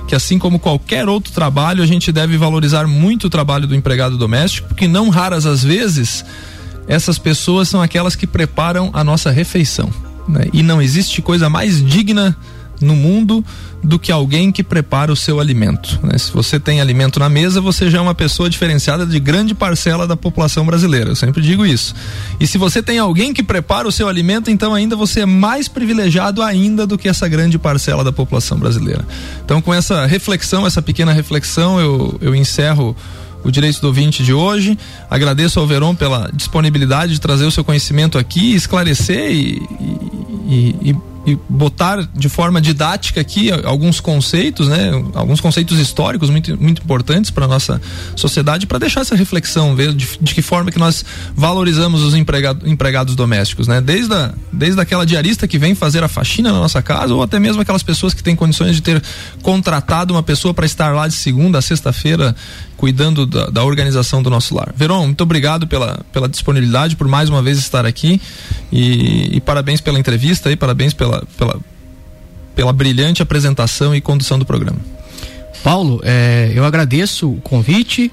que 0.08 0.14
assim 0.14 0.38
como 0.38 0.58
qualquer 0.58 1.08
outro 1.08 1.32
trabalho, 1.32 1.82
a 1.82 1.86
gente 1.86 2.10
deve 2.10 2.36
valorizar 2.36 2.86
muito 2.88 3.28
o 3.28 3.30
trabalho 3.30 3.66
do 3.66 3.74
empregado 3.76 4.18
doméstico, 4.18 4.66
porque 4.68 4.88
não 4.88 5.08
raras 5.08 5.46
as 5.46 5.62
vezes 5.62 6.24
essas 6.88 7.18
pessoas 7.18 7.68
são 7.68 7.82
aquelas 7.82 8.14
que 8.16 8.26
preparam 8.26 8.90
a 8.92 9.02
nossa 9.04 9.30
refeição. 9.30 9.90
Né? 10.28 10.46
E 10.52 10.62
não 10.62 10.80
existe 10.80 11.20
coisa 11.22 11.48
mais 11.48 11.84
digna 11.84 12.36
no 12.80 12.94
mundo 12.94 13.44
do 13.82 13.98
que 13.98 14.10
alguém 14.10 14.50
que 14.50 14.62
prepara 14.62 15.12
o 15.12 15.16
seu 15.16 15.38
alimento. 15.38 15.98
né? 16.02 16.18
Se 16.18 16.32
você 16.32 16.58
tem 16.58 16.80
alimento 16.80 17.20
na 17.20 17.28
mesa, 17.28 17.60
você 17.60 17.88
já 17.88 17.98
é 17.98 18.00
uma 18.00 18.14
pessoa 18.14 18.50
diferenciada 18.50 19.06
de 19.06 19.20
grande 19.20 19.54
parcela 19.54 20.06
da 20.06 20.16
população 20.16 20.66
brasileira. 20.66 21.10
Eu 21.10 21.16
sempre 21.16 21.40
digo 21.40 21.64
isso. 21.64 21.94
E 22.40 22.46
se 22.46 22.58
você 22.58 22.82
tem 22.82 22.98
alguém 22.98 23.32
que 23.32 23.42
prepara 23.42 23.86
o 23.86 23.92
seu 23.92 24.08
alimento, 24.08 24.50
então 24.50 24.74
ainda 24.74 24.96
você 24.96 25.20
é 25.20 25.26
mais 25.26 25.68
privilegiado 25.68 26.42
ainda 26.42 26.86
do 26.86 26.98
que 26.98 27.08
essa 27.08 27.28
grande 27.28 27.58
parcela 27.58 28.02
da 28.02 28.12
população 28.12 28.58
brasileira. 28.58 29.06
Então, 29.44 29.62
com 29.62 29.72
essa 29.72 30.04
reflexão, 30.06 30.66
essa 30.66 30.82
pequena 30.82 31.12
reflexão, 31.12 31.78
eu, 31.78 32.18
eu 32.20 32.34
encerro 32.34 32.96
o 33.46 33.50
Direito 33.52 33.80
do 33.80 33.86
Ouvinte 33.86 34.22
de 34.24 34.32
hoje. 34.32 34.76
Agradeço 35.08 35.60
ao 35.60 35.66
Verón 35.66 35.94
pela 35.94 36.30
disponibilidade 36.34 37.12
de 37.12 37.20
trazer 37.20 37.44
o 37.44 37.50
seu 37.50 37.62
conhecimento 37.64 38.18
aqui, 38.18 38.54
esclarecer 38.54 39.30
e, 39.30 39.62
e, 40.48 40.90
e- 40.90 40.96
e 41.26 41.36
botar 41.48 42.06
de 42.14 42.28
forma 42.28 42.60
didática 42.60 43.20
aqui 43.20 43.50
alguns 43.64 43.98
conceitos, 43.98 44.68
né? 44.68 44.92
Alguns 45.12 45.40
conceitos 45.40 45.76
históricos 45.76 46.30
muito, 46.30 46.56
muito 46.62 46.80
importantes 46.82 47.32
para 47.32 47.48
nossa 47.48 47.82
sociedade, 48.14 48.64
para 48.64 48.78
deixar 48.78 49.00
essa 49.00 49.16
reflexão, 49.16 49.74
ver 49.74 49.92
de, 49.92 50.06
de 50.20 50.32
que 50.32 50.40
forma 50.40 50.70
que 50.70 50.78
nós 50.78 51.04
valorizamos 51.34 52.00
os 52.04 52.14
empregado, 52.14 52.68
empregados 52.68 53.16
domésticos, 53.16 53.66
né? 53.66 53.80
Desde, 53.80 54.14
a, 54.14 54.32
desde 54.52 54.80
aquela 54.80 55.04
diarista 55.04 55.48
que 55.48 55.58
vem 55.58 55.74
fazer 55.74 56.04
a 56.04 56.06
faxina 56.08 56.52
na 56.52 56.60
nossa 56.60 56.80
casa, 56.80 57.12
ou 57.12 57.20
até 57.20 57.40
mesmo 57.40 57.60
aquelas 57.60 57.82
pessoas 57.82 58.14
que 58.14 58.22
têm 58.22 58.36
condições 58.36 58.76
de 58.76 58.80
ter 58.82 59.02
contratado 59.42 60.14
uma 60.14 60.22
pessoa 60.22 60.54
para 60.54 60.64
estar 60.64 60.94
lá 60.94 61.08
de 61.08 61.14
segunda 61.14 61.58
a 61.58 61.60
sexta-feira 61.62 62.36
cuidando 62.76 63.26
da, 63.26 63.46
da 63.46 63.64
organização 63.64 64.22
do 64.22 64.30
nosso 64.30 64.54
lar. 64.54 64.72
Verão, 64.76 65.06
muito 65.06 65.22
obrigado 65.22 65.66
pela, 65.66 66.00
pela 66.12 66.28
disponibilidade, 66.28 66.96
por 66.96 67.08
mais 67.08 67.28
uma 67.28 67.42
vez 67.42 67.58
estar 67.58 67.86
aqui 67.86 68.20
e, 68.70 69.36
e 69.36 69.40
parabéns 69.40 69.80
pela 69.80 69.98
entrevista 69.98 70.48
aí, 70.48 70.56
parabéns 70.56 70.92
pela, 70.92 71.22
pela, 71.36 71.52
pela, 71.52 71.60
pela 72.54 72.72
brilhante 72.72 73.22
apresentação 73.22 73.94
e 73.94 74.00
condução 74.00 74.38
do 74.38 74.44
programa. 74.44 74.78
Paulo, 75.62 76.00
é, 76.04 76.52
eu 76.54 76.64
agradeço 76.64 77.30
o 77.30 77.40
convite. 77.40 78.12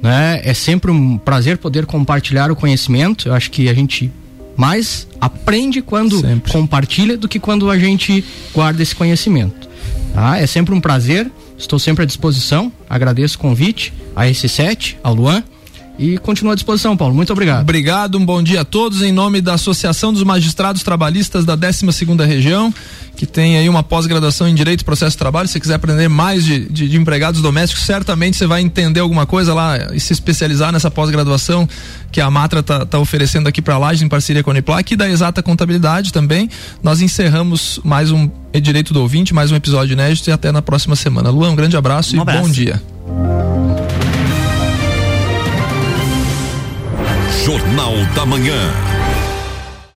Né? 0.00 0.40
É 0.44 0.52
sempre 0.52 0.90
um 0.90 1.16
prazer 1.16 1.58
poder 1.58 1.86
compartilhar 1.86 2.50
o 2.50 2.56
conhecimento. 2.56 3.28
Eu 3.28 3.34
acho 3.34 3.50
que 3.50 3.68
a 3.68 3.74
gente 3.74 4.10
mais 4.56 5.06
aprende 5.20 5.80
quando 5.80 6.20
sempre. 6.20 6.52
compartilha 6.52 7.16
do 7.16 7.28
que 7.28 7.38
quando 7.38 7.70
a 7.70 7.78
gente 7.78 8.24
guarda 8.52 8.82
esse 8.82 8.94
conhecimento. 8.94 9.68
Tá? 10.12 10.38
É 10.38 10.46
sempre 10.46 10.74
um 10.74 10.80
prazer. 10.80 11.30
Estou 11.62 11.78
sempre 11.78 12.02
à 12.02 12.06
disposição. 12.06 12.72
Agradeço 12.90 13.36
o 13.36 13.38
convite 13.38 13.92
a 14.16 14.26
S7, 14.26 14.96
ao 15.02 15.14
Luan 15.14 15.44
e 16.02 16.18
continua 16.18 16.54
à 16.54 16.56
disposição, 16.56 16.96
Paulo. 16.96 17.14
Muito 17.14 17.32
obrigado. 17.32 17.62
Obrigado, 17.62 18.18
um 18.18 18.26
bom 18.26 18.42
dia 18.42 18.62
a 18.62 18.64
todos. 18.64 19.02
Em 19.02 19.12
nome 19.12 19.40
da 19.40 19.54
Associação 19.54 20.12
dos 20.12 20.24
Magistrados 20.24 20.82
Trabalhistas 20.82 21.44
da 21.44 21.54
12 21.54 21.92
segunda 21.92 22.26
Região, 22.26 22.74
que 23.16 23.24
tem 23.24 23.56
aí 23.56 23.68
uma 23.68 23.84
pós-graduação 23.84 24.48
em 24.48 24.54
Direito 24.54 24.80
e 24.80 24.84
Processo 24.84 25.12
de 25.12 25.18
Trabalho. 25.18 25.46
Se 25.46 25.52
você 25.52 25.60
quiser 25.60 25.74
aprender 25.74 26.08
mais 26.08 26.44
de, 26.44 26.68
de, 26.68 26.88
de, 26.88 26.96
empregados 26.96 27.40
domésticos, 27.40 27.84
certamente 27.84 28.36
você 28.36 28.48
vai 28.48 28.62
entender 28.62 28.98
alguma 28.98 29.26
coisa 29.26 29.54
lá 29.54 29.94
e 29.94 30.00
se 30.00 30.12
especializar 30.12 30.72
nessa 30.72 30.90
pós-graduação 30.90 31.68
que 32.10 32.20
a 32.20 32.28
Matra 32.28 32.58
está 32.58 32.84
tá 32.84 32.98
oferecendo 32.98 33.46
aqui 33.46 33.62
para 33.62 33.74
a 33.74 33.78
Laje 33.78 34.04
em 34.04 34.08
parceria 34.08 34.42
com 34.42 34.50
a 34.50 34.54
Uniplac 34.54 34.92
e 34.92 34.96
da 34.96 35.08
Exata 35.08 35.40
Contabilidade 35.40 36.12
também. 36.12 36.50
Nós 36.82 37.00
encerramos 37.00 37.78
mais 37.84 38.10
um 38.10 38.28
Direito 38.60 38.92
do 38.92 39.00
Ouvinte, 39.00 39.32
mais 39.32 39.52
um 39.52 39.56
episódio 39.56 39.92
inédito 39.92 40.28
e 40.28 40.32
até 40.32 40.50
na 40.50 40.62
próxima 40.62 40.96
semana. 40.96 41.30
Luan, 41.30 41.52
um 41.52 41.56
grande 41.56 41.76
abraço 41.76 42.16
um 42.16 42.18
e 42.18 42.22
abraço. 42.22 42.42
bom 42.42 42.50
dia. 42.50 42.82
Jornal 47.44 48.06
da 48.14 48.24
Manhã. 48.24 49.01